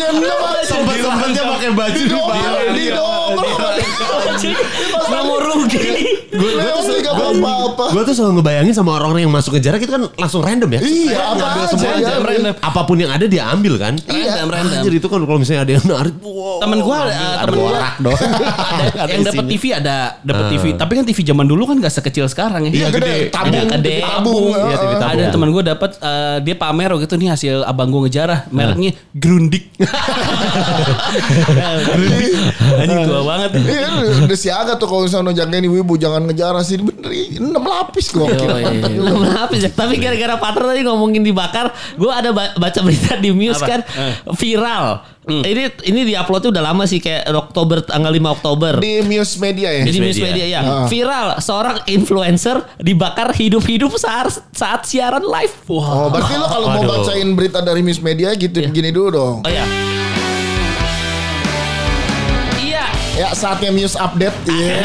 Ini 0.10 0.28
bawa 0.28 0.60
Sempet-sempetnya 0.66 1.44
pakai 1.56 1.70
baju 1.72 2.00
di 2.04 2.12
bawah. 2.12 2.36
Di 2.76 2.86
Nggak 5.10 5.24
mau 5.26 5.38
rugi. 5.42 5.90
Gue 6.30 6.82
tuh 6.86 6.98
gak 7.04 7.16
apa-apa. 7.16 7.86
Gue 7.92 8.04
tuh 8.06 8.14
selalu 8.16 8.32
ngebayangin 8.40 8.74
sama 8.74 8.96
orang-orang 8.96 9.28
yang 9.28 9.34
masuk 9.34 9.58
ke 9.58 9.60
jarak 9.60 9.82
itu 9.82 9.92
kan 9.92 10.04
langsung 10.16 10.42
random 10.46 10.70
ya. 10.78 10.82
Iya, 10.82 11.20
apa 11.36 11.44
aja, 11.44 11.64
semua 11.74 11.92
iya. 11.98 12.00
aja. 12.00 12.14
Random. 12.22 12.54
Apa 12.62 12.82
pun 12.86 12.98
yang 13.02 13.12
ada 13.12 13.26
dia 13.26 13.44
ambil 13.50 13.74
kan. 13.82 13.94
Random, 14.06 14.48
random. 14.48 14.78
Anjir 14.80 14.94
itu 14.96 15.08
kan 15.10 15.20
kalau 15.26 15.40
misalnya 15.42 15.62
ada 15.66 15.72
yang 15.74 15.86
narik. 15.86 16.16
Wow. 16.22 16.62
Temen 16.62 16.78
gue 16.86 16.96
ada, 16.96 17.14
temen 17.44 17.58
gue 17.60 17.70
ada 19.04 19.12
yang 19.12 19.26
dapat 19.26 19.46
TV 19.50 19.64
ada 19.74 19.98
dapat 20.22 20.46
TV. 20.54 20.66
Tapi 20.78 20.92
kan 20.96 21.06
TV 21.06 21.20
zaman 21.26 21.46
dulu 21.50 21.64
kan 21.68 21.76
gak 21.82 21.94
sekecil 21.94 22.26
sekarang 22.30 22.70
ya. 22.70 22.72
Iya, 22.72 22.88
gede. 22.94 23.16
Tabung, 23.34 23.50
Ada 23.50 23.60
gede. 23.76 23.98
Tabung. 24.06 24.54
Iya, 24.54 24.78
TV 24.78 24.92
Heeh. 24.94 25.02
tabung. 25.02 25.20
Ada 25.20 25.24
teman 25.34 25.50
gue 25.52 25.64
dapat 25.66 25.92
eh, 26.00 26.38
dia 26.46 26.56
pamer 26.56 26.92
gitu 27.04 27.16
nih 27.18 27.30
hasil 27.34 27.56
abang 27.66 27.90
gue 27.90 28.02
ngejarah 28.08 28.46
mereknya 28.54 28.92
Grundig. 29.18 29.66
Grundig. 31.90 32.32
Anjing 32.80 33.02
tua 33.10 33.22
banget. 33.26 33.52
Iya, 33.60 33.89
udah 34.26 34.38
siaga 34.38 34.74
tuh 34.76 34.86
kalau 34.86 35.04
misalnya 35.04 35.34
jagain 35.36 35.64
ibu-ibu 35.64 35.94
jangan 35.96 36.26
ngejar 36.26 36.54
sih 36.62 36.78
bener 36.78 37.10
enam 37.36 37.62
lapis 37.62 38.10
gokil. 38.10 38.46
Yoi. 38.46 38.64
Belum 38.96 39.24
habis 39.38 39.66
ya. 39.66 39.72
Tapi 39.72 39.98
gara-gara 39.98 40.36
Patra 40.36 40.64
tadi 40.68 40.82
ngomongin 40.82 41.22
dibakar, 41.22 41.70
gue 41.94 42.12
ada 42.12 42.30
ba- 42.30 42.54
baca 42.54 42.80
berita 42.80 43.16
di 43.16 43.30
Muse 43.30 43.62
kan 43.62 43.82
Eh. 43.86 44.14
viral. 44.34 45.04
Ini 45.30 45.86
ini 45.86 46.10
diuploadnya 46.10 46.50
udah 46.50 46.64
lama 46.66 46.84
sih 46.84 46.98
kayak 46.98 47.30
Oktober 47.30 47.86
tanggal 47.86 48.10
5 48.10 48.34
Oktober. 48.34 48.74
Di 48.82 49.06
Muse 49.06 49.38
Media 49.38 49.70
ya. 49.70 49.84
Di 49.86 50.02
Muse 50.02 50.18
Media. 50.18 50.26
Media 50.26 50.46
ya. 50.50 50.60
Ah. 50.60 50.88
Viral 50.90 51.28
seorang 51.38 51.78
influencer 51.86 52.58
dibakar 52.78 53.30
hidup-hidup 53.32 53.94
saat 53.94 54.34
saat 54.50 54.90
siaran 54.90 55.22
live. 55.22 55.54
Wah. 55.70 55.86
Oh, 55.86 56.10
berarti 56.10 56.34
lo 56.34 56.50
kalau 56.50 56.68
mau 56.68 56.82
bacain 56.84 57.30
berita 57.32 57.62
dari 57.62 57.86
Muse 57.86 58.02
Media 58.02 58.34
gitu 58.34 58.58
gini 58.64 58.90
dulu 58.90 59.10
dong. 59.12 59.36
Oh 59.40 59.52
ya. 59.52 59.62
Iya. 59.62 59.99
Ya 63.20 63.36
saatnya 63.36 63.70
Muse 63.70 64.00
update. 64.00 64.38
Iya. 64.50 64.80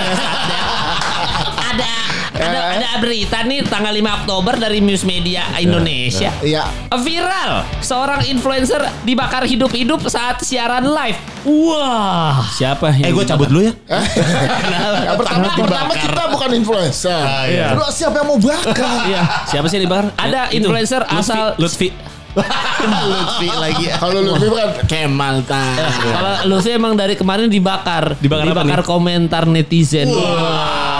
Ada 1.54 1.92
ada 2.34 2.60
ada 2.76 2.90
berita 2.98 3.46
nih 3.46 3.62
tanggal 3.62 3.90
5 3.90 4.18
Oktober 4.18 4.54
dari 4.56 4.82
Muse 4.82 5.06
Media 5.06 5.46
Indonesia. 5.56 6.34
Iya. 6.42 6.66
Viral, 6.92 7.62
seorang 7.78 8.26
influencer 8.26 8.82
dibakar 9.02 9.46
hidup-hidup 9.46 10.02
saat 10.06 10.42
siaran 10.42 10.82
live. 10.82 11.14
Wah. 11.46 12.42
Siapa? 12.50 12.90
Eh 12.96 13.10
gue 13.10 13.24
cabut 13.24 13.46
dulu 13.46 13.62
ya. 13.62 13.72
Yang 15.06 15.16
pertama, 15.16 15.46
pertama 15.54 15.92
kita 15.94 16.22
bukan 16.26 16.50
influencer. 16.54 17.22
iya. 17.46 17.70
Lu 17.72 17.86
siapa 17.88 18.18
yang 18.18 18.26
mau 18.26 18.38
bakar? 18.38 18.74
Iya. 19.06 19.22
Siapa 19.46 19.66
sih 19.70 19.78
yang 19.78 19.84
dibakar? 19.86 20.06
Ada 20.16 20.50
influencer 20.50 21.02
Lutfi- 21.06 21.18
asal 21.22 21.42
Lutfi. 21.56 21.88
Lutfi 23.10 23.48
lagi. 23.48 23.84
Kalau 23.94 24.20
Lutfi 24.20 24.48
kan 24.50 24.70
Kemal 24.86 25.36
tan. 25.46 25.78
Kalau 26.02 26.32
lu 26.50 26.56
sih 26.60 26.74
emang 26.74 26.98
dari 26.98 27.14
kemarin 27.14 27.46
dibakar, 27.46 28.18
Dibakar 28.18 28.50
apa 28.52 28.82
komentar 28.82 29.46
netizen. 29.46 30.10
Wah. 30.10 30.93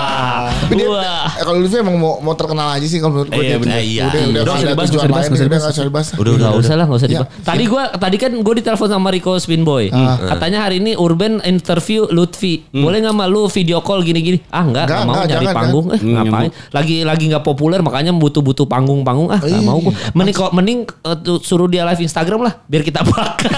Tapi 0.64 0.74
dia, 0.74 0.88
Wah. 0.88 1.28
eh, 1.30 1.42
kalau 1.42 1.58
Lutfi 1.58 1.76
emang 1.76 1.94
mau, 1.94 2.16
mau 2.18 2.32
terkenal 2.32 2.68
aja 2.70 2.84
sih 2.84 2.96
kalau 2.96 3.12
menurut 3.14 3.30
gue. 3.30 3.38
Iya, 3.38 3.46
dia. 3.46 3.58
bener. 3.58 3.78
Iya. 3.78 4.04
Udah, 4.04 4.22
udah. 4.24 4.42
Usah 4.42 4.64
dibahas, 4.66 4.88
usah 4.88 4.98
lain, 4.98 5.04
dibahas, 5.04 5.28
udah 5.28 5.44
nggak 5.44 5.60
nggak 5.60 5.70
usah 5.70 5.84
dibahas. 5.84 6.08
Udah, 6.14 6.32
udah, 6.32 6.44
Gak 6.44 6.56
usah 6.58 6.74
lah, 6.74 6.86
gak 6.86 6.96
usah 6.96 7.06
Ya. 7.06 7.12
dibahas. 7.14 7.44
Tadi 7.44 7.64
gua 7.66 7.82
tadi 7.90 8.16
kan 8.16 8.32
gue 8.34 8.54
ditelepon 8.56 8.88
sama 8.88 9.08
Rico 9.08 9.32
Spinboy. 9.34 9.84
Ah. 9.90 10.16
Katanya 10.26 10.58
hari 10.62 10.76
ini 10.78 10.92
Urban 10.94 11.38
interview 11.42 12.08
Lutfi. 12.08 12.64
Boleh 12.70 12.98
nggak 13.00 13.14
malu 13.14 13.46
video 13.46 13.78
call 13.78 14.00
gini-gini? 14.00 14.40
Ah 14.48 14.62
enggak, 14.62 14.86
Enggak, 14.86 14.98
nggak 14.98 15.08
mau 15.10 15.24
nyari 15.24 15.46
panggung. 15.50 15.86
Eh, 15.86 16.00
Hmm, 16.00 16.14
ngapain? 16.18 16.50
Lagi 16.70 16.96
lagi 17.02 17.24
nggak 17.26 17.42
populer 17.42 17.80
makanya 17.80 18.12
butuh-butuh 18.12 18.64
panggung-panggung. 18.64 19.28
Ah, 19.28 19.38
nggak 19.38 19.52
Ih, 19.52 19.62
mau 19.62 19.78
gua. 19.78 19.92
Mending 20.12 20.34
kok 20.34 20.50
mending 20.50 20.78
eh, 20.86 21.16
suruh 21.40 21.66
dia 21.66 21.84
live 21.84 22.00
Instagram 22.00 22.40
lah 22.40 22.54
biar 22.64 22.80
kita 22.80 23.00
bakar. 23.02 23.52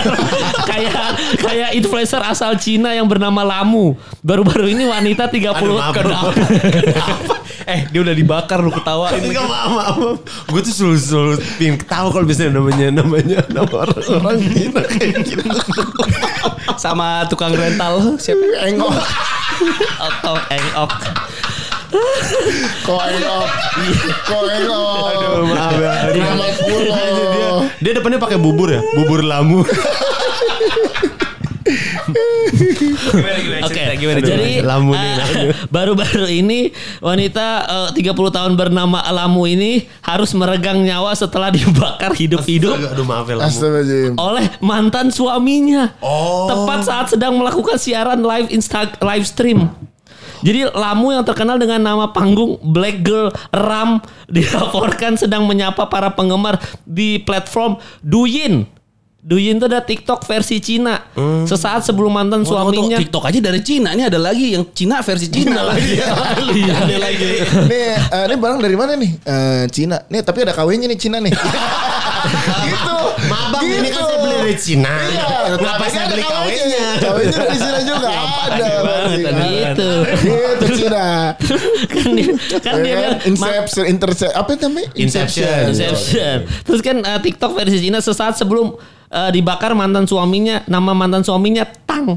kayak 0.66 0.95
kayak 1.38 1.69
influencer 1.73 2.21
asal 2.21 2.55
Cina 2.57 2.90
yang 2.90 3.07
bernama 3.07 3.42
Lamu. 3.42 3.95
Baru-baru 4.21 4.69
ini 4.69 4.85
wanita 4.85 5.27
30 5.27 5.53
Aduh, 5.53 5.77
maaf, 5.77 5.92
Kenapa? 5.92 6.31
Eh, 7.67 7.83
dia 7.91 7.99
udah 7.99 8.15
dibakar 8.15 8.63
lu 8.63 8.71
ketawain. 8.71 9.19
Enggak 9.19 9.43
maaf, 9.51 9.71
maaf. 9.75 9.97
Gue 10.47 10.61
tuh 10.63 10.71
selalu 10.71 10.99
selalu 11.03 11.35
pingin 11.59 11.77
ketawa 11.83 12.15
kalau 12.15 12.23
misalnya 12.23 12.63
namanya 12.63 12.87
namanya 12.95 13.39
nama 13.51 13.75
orang-orang 13.91 14.39
gila 14.55 14.83
kayak 14.87 15.27
gitu. 15.27 15.43
Sama 16.79 17.27
tukang 17.27 17.51
rental 17.59 18.15
siapa? 18.23 18.71
Engok. 18.71 18.95
Otong 19.99 20.41
engok. 20.55 20.91
Kok 22.87 23.03
engok. 23.03 23.49
Aduh, 24.31 25.47
maaf 25.51 25.75
ya. 25.75 25.93
Selamat 26.15 26.55
pulang. 26.63 27.67
Dia 27.83 27.93
depannya 27.99 28.19
pakai 28.23 28.39
bubur 28.39 28.71
ya, 28.71 28.81
bubur 28.95 29.27
lamu. 29.27 29.67
Gimana 32.57 33.38
gimana 33.38 33.62
Oke, 33.69 33.75
cerita, 33.77 33.92
gimana 34.01 34.19
jadi 34.21 34.33
cerita? 34.33 34.66
Lamu 34.66 34.92
nih, 34.97 35.12
lamu. 35.16 35.45
baru-baru 35.75 36.27
ini 36.31 36.61
wanita 37.05 37.47
eh, 37.95 38.03
30 38.03 38.37
tahun 38.37 38.53
bernama 38.57 38.99
Lamu 39.12 39.45
ini 39.45 39.85
harus 40.03 40.33
meregang 40.33 40.81
nyawa 40.83 41.12
setelah 41.12 41.53
dibakar 41.57 42.16
hidup-hidup 42.16 42.97
Aduh 42.97 43.07
maaf 43.07 43.29
ya 43.29 43.37
lamu. 43.38 44.16
Oleh 44.16 44.47
mantan 44.64 45.12
suaminya. 45.12 45.95
Oh. 46.01 46.49
Tepat 46.49 46.81
saat 46.87 47.07
sedang 47.12 47.37
melakukan 47.38 47.77
siaran 47.77 48.21
live 48.25 48.49
Insta 48.51 48.88
live 49.01 49.27
stream. 49.27 49.69
Jadi 50.45 50.69
Lamu 50.69 51.11
yang 51.16 51.25
terkenal 51.25 51.57
dengan 51.57 51.81
nama 51.81 52.12
panggung 52.12 52.61
Black 52.61 53.01
Girl 53.01 53.33
Ram 53.55 54.05
dilaporkan 54.37 55.16
sedang 55.16 55.49
menyapa 55.49 55.88
para 55.88 56.12
penggemar 56.12 56.61
di 56.85 57.19
platform 57.23 57.81
Douyin. 58.05 58.76
Douyin 59.27 59.59
itu 59.59 59.67
ada 59.67 59.83
TikTok 59.83 60.23
versi 60.23 60.62
Cina. 60.62 61.03
Sesaat 61.51 61.83
sebelum 61.83 62.15
mantan 62.15 62.47
suaminya 62.47 62.95
TikTok 62.95 63.27
aja 63.27 63.43
dari 63.43 63.59
Cina. 63.59 63.91
Ini 63.91 64.07
ada 64.07 64.23
lagi 64.23 64.55
yang 64.55 64.71
Cina 64.71 65.03
versi 65.03 65.27
Cina 65.27 65.67
lagi. 65.67 65.99
Iya, 65.99 66.75
ada 66.79 66.97
lagi. 67.11 67.31
Nih, 67.67 67.99
eh, 68.07 68.23
ini 68.31 68.35
barang 68.39 68.62
dari 68.62 68.77
mana 68.79 68.95
nih? 68.95 69.11
Eh, 69.27 69.65
Cina. 69.75 69.99
Nih, 70.07 70.23
tapi 70.23 70.47
ada 70.47 70.55
kawinnya 70.55 70.87
nih 70.87 70.95
Cina 70.95 71.19
nih. 71.19 71.35
gitu. 72.71 72.99
Bang, 73.66 73.79
ini 73.83 73.88
kan 73.90 74.02
saya 74.07 74.18
beli 74.22 74.35
dari 74.38 74.57
Cina. 74.57 74.94
Iya. 75.07 75.26
Kenapa 75.59 75.76
Tapi 75.76 75.90
saya 75.90 76.05
ada 76.07 76.12
beli 76.14 76.22
kawinnya? 76.24 76.87
Kawinnya 77.02 77.37
dari 77.37 77.57
Cina 77.59 77.81
juga 77.83 78.09
ada. 78.09 78.66
aneh 79.26 79.55
Gitu. 79.66 79.90
Gitu 80.07 80.66
Cina. 80.79 81.07
kan 81.90 82.07
dia, 82.14 82.31
kan 82.62 82.74
dia 82.81 82.87
Ya 82.87 82.94
bilang, 82.96 83.18
kan? 83.18 83.29
Inception, 83.29 83.85
intercept, 83.87 84.33
apa 84.33 84.50
namanya? 84.57 84.88
Inception. 84.94 85.61
Inception. 85.70 86.37
Terus 86.62 86.81
kan 86.81 86.96
eh, 87.02 87.18
TikTok 87.20 87.52
versi 87.52 87.79
Cina 87.83 87.98
sesaat 87.98 88.38
sebelum 88.38 88.79
eh, 89.11 89.31
dibakar 89.35 89.74
mantan 89.74 90.07
suaminya, 90.07 90.62
nama 90.70 90.94
mantan 90.94 91.26
suaminya 91.26 91.66
Tang. 91.85 92.16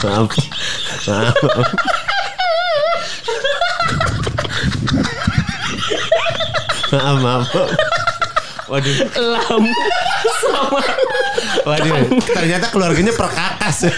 Maaf. 0.00 0.32
Maaf. 1.04 1.99
Maaf, 6.90 7.16
maaf. 7.22 7.46
Waduh, 8.70 8.96
Lamu 9.18 9.70
sama 10.46 10.82
waduh. 11.66 12.06
Ternyata 12.22 12.70
keluarganya 12.70 13.10
perkakas. 13.10 13.90
ya. 13.90 13.92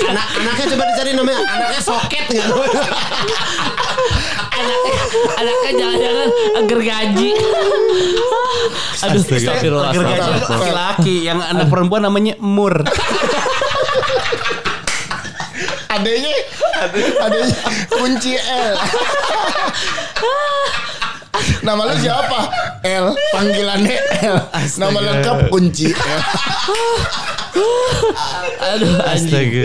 Anak 0.00 0.26
anaknya 0.34 0.64
coba 0.74 0.84
dicari 0.90 1.10
namanya 1.14 1.40
anaknya 1.46 1.80
soket 1.80 2.24
nggak? 2.26 2.46
anaknya, 4.50 4.92
anaknya 5.36 5.70
jangan-jangan 5.76 6.28
gergaji. 6.66 7.28
Aduh, 9.00 9.20
Astaga. 9.22 9.36
astagfirullah. 9.36 9.90
Gergaji 9.92 10.20
astagfirullah. 10.20 10.58
laki-laki 10.60 11.16
yang 11.24 11.38
anak 11.40 11.66
perempuan 11.68 12.02
namanya 12.04 12.34
Mur. 12.40 12.74
Adanya, 16.00 16.32
adanya 17.20 17.56
kunci 17.92 18.32
L. 18.40 18.74
Nama 21.60 21.82
lu 21.84 21.94
siapa? 21.94 22.40
L. 22.82 23.06
Panggilannya 23.30 23.96
L. 24.24 24.38
Nama 24.76 24.98
lengkap 24.98 25.38
kunci 25.52 25.92
L. 25.92 26.20
Aduh, 28.62 28.94
anjing. 29.02 29.28
Astaga. 29.28 29.64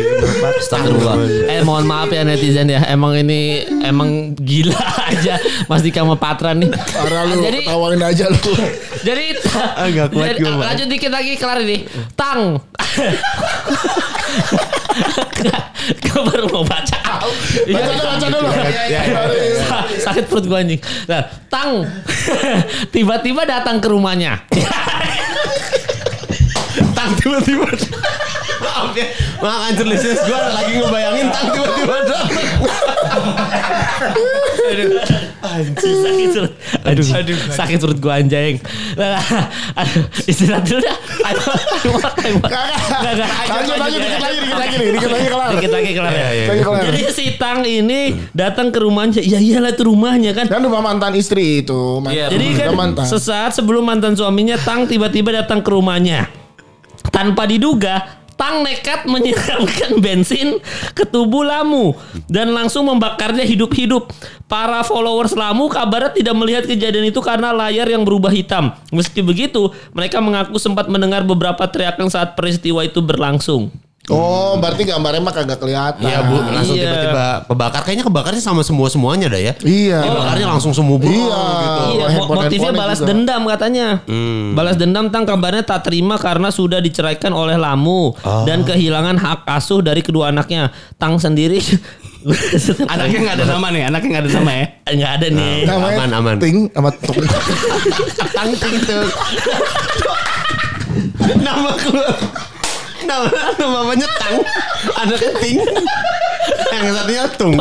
Astagfirullah. 0.60 1.15
Eh 1.48 1.62
mohon 1.63 1.86
maaf 1.86 2.10
ya 2.10 2.24
netizen 2.24 2.67
ya. 2.67 2.84
Emang 2.86 3.15
ini 3.15 3.63
emang 3.80 4.36
gila 4.36 4.76
aja 5.08 5.39
Mas 5.67 5.80
Dika 5.80 6.04
sama 6.04 6.19
Patra 6.19 6.52
nih. 6.52 6.67
Parah 6.67 7.24
lu, 7.26 7.39
Jadi 7.39 7.63
tawain 7.63 8.02
aja 8.02 8.28
lu. 8.28 8.39
jadi 9.06 9.38
Agak 9.78 10.12
kuat 10.12 10.36
jadi, 10.36 10.39
gua, 10.43 10.52
Pak. 10.60 10.65
lanjut 10.67 10.88
dikit 10.91 11.12
lagi 11.15 11.32
kelar 11.39 11.63
ini. 11.63 11.88
Tang. 12.19 12.60
Gue 16.02 16.21
baru 16.26 16.45
mau 16.50 16.63
baca. 16.63 16.98
Baca 17.65 17.86
dulu, 17.86 18.02
baca 18.02 18.28
dulu. 18.28 18.48
Ya, 18.89 18.89
ya, 18.89 19.02
Sa- 19.62 19.88
Sakit 20.10 20.26
perut 20.26 20.45
gue 20.45 20.58
anjing. 20.58 20.82
Nah, 21.06 21.21
Tang 21.48 21.86
tiba-tiba 22.95 23.43
datang 23.43 23.78
ke 23.78 23.88
rumahnya. 23.88 24.41
Tang 26.98 27.12
tiba-tiba. 27.15 27.67
Maaf 28.75 28.91
ya, 28.91 29.07
maaf 29.39 29.71
anjir 29.71 29.88
listeners 29.88 30.19
gue 30.27 30.35
lagi 30.35 30.71
ngebayangin 30.83 31.27
Tang 31.31 31.47
tiba-tiba 31.47 31.95
datang. 32.03 32.27
sakit 35.45 36.27
perut. 36.35 36.53
Aduh, 36.83 37.05
aduh, 37.07 37.38
sakit 37.55 37.77
perut 37.79 37.99
gua 38.03 38.19
anjing. 38.19 38.59
Nah, 38.99 39.21
aduh, 39.79 40.03
istirahat 40.27 40.67
dulu 40.67 40.83
dah. 40.83 40.97
Nggak, 42.35 43.13
nggak. 43.15 43.29
Lanjut 43.47 43.77
lagi 43.79 43.97
dikit 43.99 44.19
lagi 44.19 44.38
dikit 44.43 44.59
lagi 44.59 44.75
nih, 44.75 44.89
dikit 44.91 45.11
lagi 45.11 45.27
kelar. 45.31 45.49
Dikit 45.55 45.71
lagi 45.71 45.91
kelar 45.95 46.13
ya. 46.13 46.27
Lagi 46.51 46.61
kelar. 46.67 46.81
Jadi 46.91 47.01
si 47.15 47.25
Tang 47.39 47.59
ini 47.63 47.99
datang 48.35 48.67
ke 48.75 48.79
rumahnya. 48.83 49.21
Ya 49.23 49.39
iyalah 49.39 49.71
itu 49.71 49.83
rumahnya 49.88 50.31
kan. 50.35 50.45
Kan 50.51 50.61
rumah 50.65 50.81
mantan 50.83 51.15
istri 51.15 51.63
itu. 51.63 52.03
Iya, 52.11 52.27
Jadi 52.27 52.47
kan 52.59 52.75
sesaat 53.07 53.55
sebelum 53.55 53.88
mantan 53.88 54.19
suaminya 54.19 54.59
Tang 54.59 54.83
tiba-tiba 54.89 55.31
datang 55.31 55.63
ke 55.63 55.69
rumahnya. 55.71 56.27
Tanpa 57.05 57.47
diduga, 57.47 58.24
Tang 58.36 58.67
nekat 58.67 59.08
menyiramkan 59.08 60.00
bensin 60.04 60.60
ke 60.91 61.08
tubuh 61.08 61.48
Lamu 61.48 61.95
dan 62.28 62.52
langsung 62.52 62.88
membakarnya 62.88 63.48
hidup-hidup. 63.48 64.12
Para 64.45 64.84
followers 64.86 65.34
Lamu 65.34 65.71
kabarnya 65.71 66.13
tidak 66.13 66.36
melihat 66.38 66.63
kejadian 66.67 67.10
itu 67.10 67.24
karena 67.24 67.56
layar 67.56 67.88
yang 67.88 68.04
berubah 68.04 68.30
hitam. 68.30 68.76
Meski 68.91 69.24
begitu, 69.24 69.71
mereka 69.95 70.19
mengaku 70.19 70.60
sempat 70.60 70.91
mendengar 70.91 71.24
beberapa 71.24 71.63
teriakan 71.65 72.12
saat 72.12 72.36
peristiwa 72.38 72.84
itu 72.84 73.00
berlangsung. 73.00 73.71
Oh, 74.07 74.55
berarti 74.55 74.83
gambarnya 74.83 75.17
mah 75.17 75.33
kagak 75.33 75.57
kelihatan. 75.57 75.97
Iya 75.99 76.19
bu, 76.21 76.37
langsung 76.37 76.73
Iya. 76.73 76.85
tiba-tiba 76.85 77.25
kebakar. 77.47 77.81
Kayaknya 77.81 78.05
kebakarnya 78.05 78.37
sama 78.39 78.61
semua 78.61 78.85
semuanya 78.85 79.25
dah 79.27 79.41
ya. 79.41 79.53
Iya. 79.59 79.97
Kebakarnya 79.99 80.47
langsung 80.47 80.71
semua 80.71 80.95
bro, 80.95 81.09
Iya. 81.09 81.41
gitu. 81.57 81.81
Iya, 81.91 82.05
mo- 82.15 82.27
motifnya 82.35 82.71
balas 82.71 82.99
juga. 82.99 83.07
dendam 83.09 83.41
katanya. 83.45 83.87
Balas 84.53 84.75
dendam 84.75 85.05
tang 85.07 85.23
kabarnya 85.23 85.63
tak 85.63 85.83
terima 85.83 86.15
karena 86.15 86.49
sudah 86.49 86.77
diceraikan 86.77 87.31
oleh 87.31 87.55
Lamu 87.55 88.13
dan 88.43 88.61
kehilangan 88.61 89.15
hak 89.15 89.39
asuh 89.47 89.81
dari 89.81 89.99
kedua 89.99 90.29
anaknya. 90.29 90.69
Tang 90.95 91.17
sendiri 91.17 91.57
Anaknya 92.87 93.17
nggak 93.21 93.35
ada 93.37 93.45
nama 93.47 93.67
nih, 93.69 93.81
anaknya 93.85 94.09
nggak 94.11 94.23
ada 94.23 94.31
nama 94.33 94.51
ya. 94.51 94.65
nggak 94.87 95.11
ada 95.13 95.27
nih. 95.29 95.55
Namanya 95.63 95.93
Aman, 95.95 96.09
aman. 96.11 96.35
Ting 96.37 96.57
sama 96.69 96.89
Tung. 96.91 97.17
Tang 98.35 98.49
ting 98.51 98.75
tuh. 98.81 99.05
nama 101.45 101.69
gua. 101.75 102.05
Nama 103.03 103.27
nama 103.60 103.84
mamanya 103.84 104.08
Tang. 104.15 104.39
Anaknya 105.03 105.31
Ting. 105.43 105.60
Yang 106.71 106.86
satunya 106.95 107.23
Tung. 107.36 107.55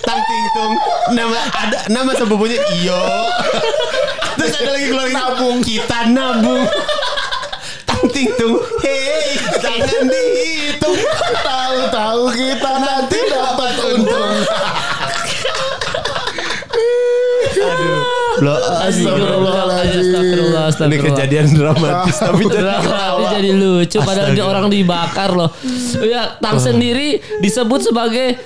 Tang 0.00 0.20
Ting 0.24 0.46
Tung. 0.56 0.74
Nama 1.12 1.38
ada 1.52 1.78
nama 1.92 2.10
sepupunya 2.16 2.56
Iyo. 2.80 3.02
Terus 4.40 4.56
ada 4.56 4.70
lagi 4.72 4.86
keluar 4.88 5.08
nabung. 5.12 5.60
Kita 5.60 6.08
nabung. 6.08 6.64
Tang 7.84 8.04
Ting 8.08 8.32
Tung. 8.40 8.56
Hei, 8.80 9.36
jangan 9.60 10.08
dihitung. 10.08 10.96
Tahu-tahu 11.44 12.32
kita 12.32 12.72
nanti 12.80 13.18
dapat 13.28 13.74
untung. 13.92 14.32
Loh, 18.40 18.56
Astagfirullahaladzim. 18.56 20.00
Astagfirullah, 20.00 20.64
ini 20.64 20.70
astagfirullah. 20.72 21.06
kejadian 21.12 21.46
dramatis 21.52 22.16
tapi 22.26 22.42
jadi 22.48 22.72
Tapi 22.80 23.24
jadi 23.36 23.50
lucu 23.52 23.98
padahal 24.00 24.28
dia 24.32 24.44
orang 24.48 24.66
dibakar 24.72 25.30
loh. 25.36 25.50
Ya, 26.00 26.36
Tang 26.40 26.56
sendiri 26.56 27.20
disebut 27.44 27.80
sebagai 27.92 28.40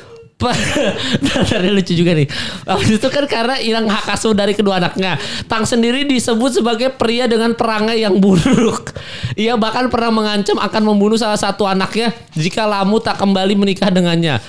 Tadi 1.48 1.68
lucu 1.70 1.92
juga 1.94 2.12
nih. 2.12 2.28
Habis 2.68 3.00
itu 3.00 3.09
kan 3.09 3.24
karena 3.24 3.57
hilang 3.61 3.87
hak 3.88 4.12
asuh 4.12 4.37
dari 4.37 4.52
kedua 4.52 4.83
anaknya. 4.83 5.16
Tang 5.48 5.64
sendiri 5.64 6.04
disebut 6.04 6.61
sebagai 6.61 6.92
pria 6.92 7.24
dengan 7.24 7.54
perangai 7.54 8.00
yang 8.02 8.18
buruk. 8.18 8.92
Ia 9.38 9.57
bahkan 9.57 9.88
pernah 9.88 10.11
mengancam 10.11 10.59
akan 10.59 10.83
membunuh 10.85 11.16
salah 11.16 11.38
satu 11.38 11.64
anaknya 11.64 12.12
jika 12.35 12.66
Lamu 12.66 12.98
tak 12.98 13.16
kembali 13.20 13.54
menikah 13.54 13.88
dengannya. 13.88 14.42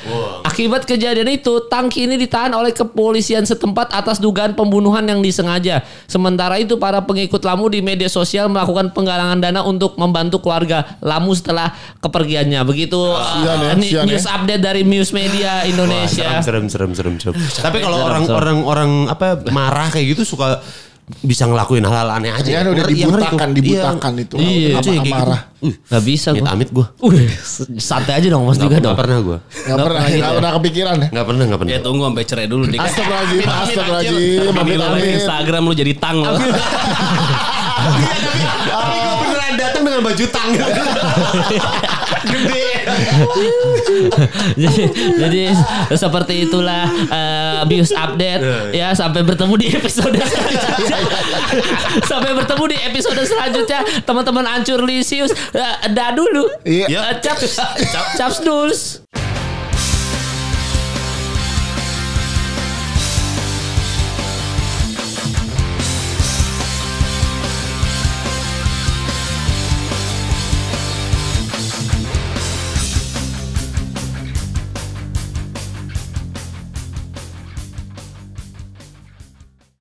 Akibat 0.45 0.87
kejadian 0.87 1.29
itu, 1.29 1.67
Tang 1.67 1.91
kini 1.91 2.15
ditahan 2.15 2.53
oleh 2.55 2.71
kepolisian 2.71 3.43
setempat 3.43 3.91
atas 3.91 4.17
dugaan 4.17 4.55
pembunuhan 4.55 5.03
yang 5.05 5.19
disengaja. 5.19 5.83
Sementara 6.05 6.57
itu, 6.61 6.77
para 6.79 7.03
pengikut 7.03 7.41
Lamu 7.43 7.69
di 7.69 7.83
media 7.83 8.09
sosial 8.09 8.49
melakukan 8.49 8.93
penggalangan 8.95 9.37
dana 9.41 9.61
untuk 9.61 9.99
membantu 9.99 10.41
keluarga 10.41 10.97
Lamu 11.03 11.33
setelah 11.35 11.73
kepergiannya. 12.01 12.61
Begitu 12.65 12.97
Sian 12.97 13.59
ya, 13.61 13.69
uh, 13.69 13.75
ni- 13.77 13.89
sian 13.91 14.05
ya. 14.05 14.15
news 14.15 14.25
update 14.25 14.61
dari 14.63 14.81
Muse 14.87 15.11
Media 15.11 15.65
Indonesia. 15.65 15.84
Serem 16.07 16.67
serem 16.67 16.91
serem 16.93 17.15
serem. 17.17 17.33
Tapi 17.37 17.77
kalau 17.79 17.97
serem, 17.97 18.09
orang 18.09 18.23
serem. 18.23 18.37
orang 18.37 18.57
orang 18.63 18.91
apa 19.07 19.27
marah 19.49 19.87
kayak 19.89 20.05
gitu 20.17 20.23
suka 20.25 20.61
bisa 21.21 21.45
ngelakuin 21.45 21.85
hal-hal 21.85 22.09
aneh 22.17 22.33
aja. 22.33 22.49
Ya, 22.49 22.65
udah 22.65 22.81
ngeri 22.81 22.97
dibutakan, 22.97 23.53
tuh. 23.53 23.61
dibutakan 23.61 24.11
Iya. 24.17 24.25
itu. 24.25 24.35
Iya, 24.41 24.81
itu 24.81 24.89
yang 24.89 25.05
gitu. 25.05 25.21
Uh, 25.21 25.37
Gak 25.85 26.01
bisa 26.01 26.33
gue. 26.33 26.41
amit 26.41 26.49
amit 26.49 26.73
gue. 26.73 26.81
Santai 27.77 28.17
aja 28.17 28.25
dong 28.33 28.49
mas 28.49 28.57
juga 28.57 28.81
dong. 28.81 28.97
Gak 28.97 29.05
pernah 29.05 29.21
gue. 29.21 29.37
Gak 29.69 29.77
pernah, 29.77 30.01
gak 30.01 30.33
pernah 30.41 30.51
kepikiran 30.57 30.97
ya. 30.97 31.07
Gak 31.13 31.25
pernah 31.29 31.45
gak 31.45 31.59
pernah. 31.61 31.77
Ya 31.77 31.79
tunggu 31.85 32.09
sampai 32.09 32.25
cerai 32.25 32.49
dulu 32.49 32.65
deh. 32.65 32.81
Astagfirullahaladzim, 32.81 33.37
Amit, 33.37 33.45
amit, 33.45 33.77
astagfirullahaladzim. 34.49 35.13
Instagram 35.21 35.61
lu 35.61 35.77
jadi 35.77 35.93
tang 35.93 36.17
lo. 36.25 36.33
beneran 39.45 39.61
datang 39.61 39.81
dengan 39.85 40.01
baju 40.01 40.25
tang. 40.33 40.49
Gede. 42.25 42.67
jadi, 44.57 44.83
jadi 45.21 45.41
seperti 45.93 46.49
itulah 46.49 46.89
uh, 46.89 47.61
Bius 47.69 47.93
update 47.93 48.73
ya 48.73 48.93
sampai 48.97 49.21
bertemu 49.21 49.53
di 49.61 49.67
episode 49.77 50.17
selanjutnya. 50.17 50.99
sampai 52.11 52.31
bertemu 52.33 52.63
di 52.73 52.77
episode 52.81 53.21
selanjutnya 53.21 53.79
teman-teman 54.01 54.45
ancur 54.49 54.81
lisius 54.81 55.31
uh, 55.53 55.85
dah 55.93 56.17
dulu 56.17 56.49
Iya. 56.65 57.13
Uh, 57.13 57.13
caps 57.21 57.61
caps 58.17 58.41
dulus 58.41 59.05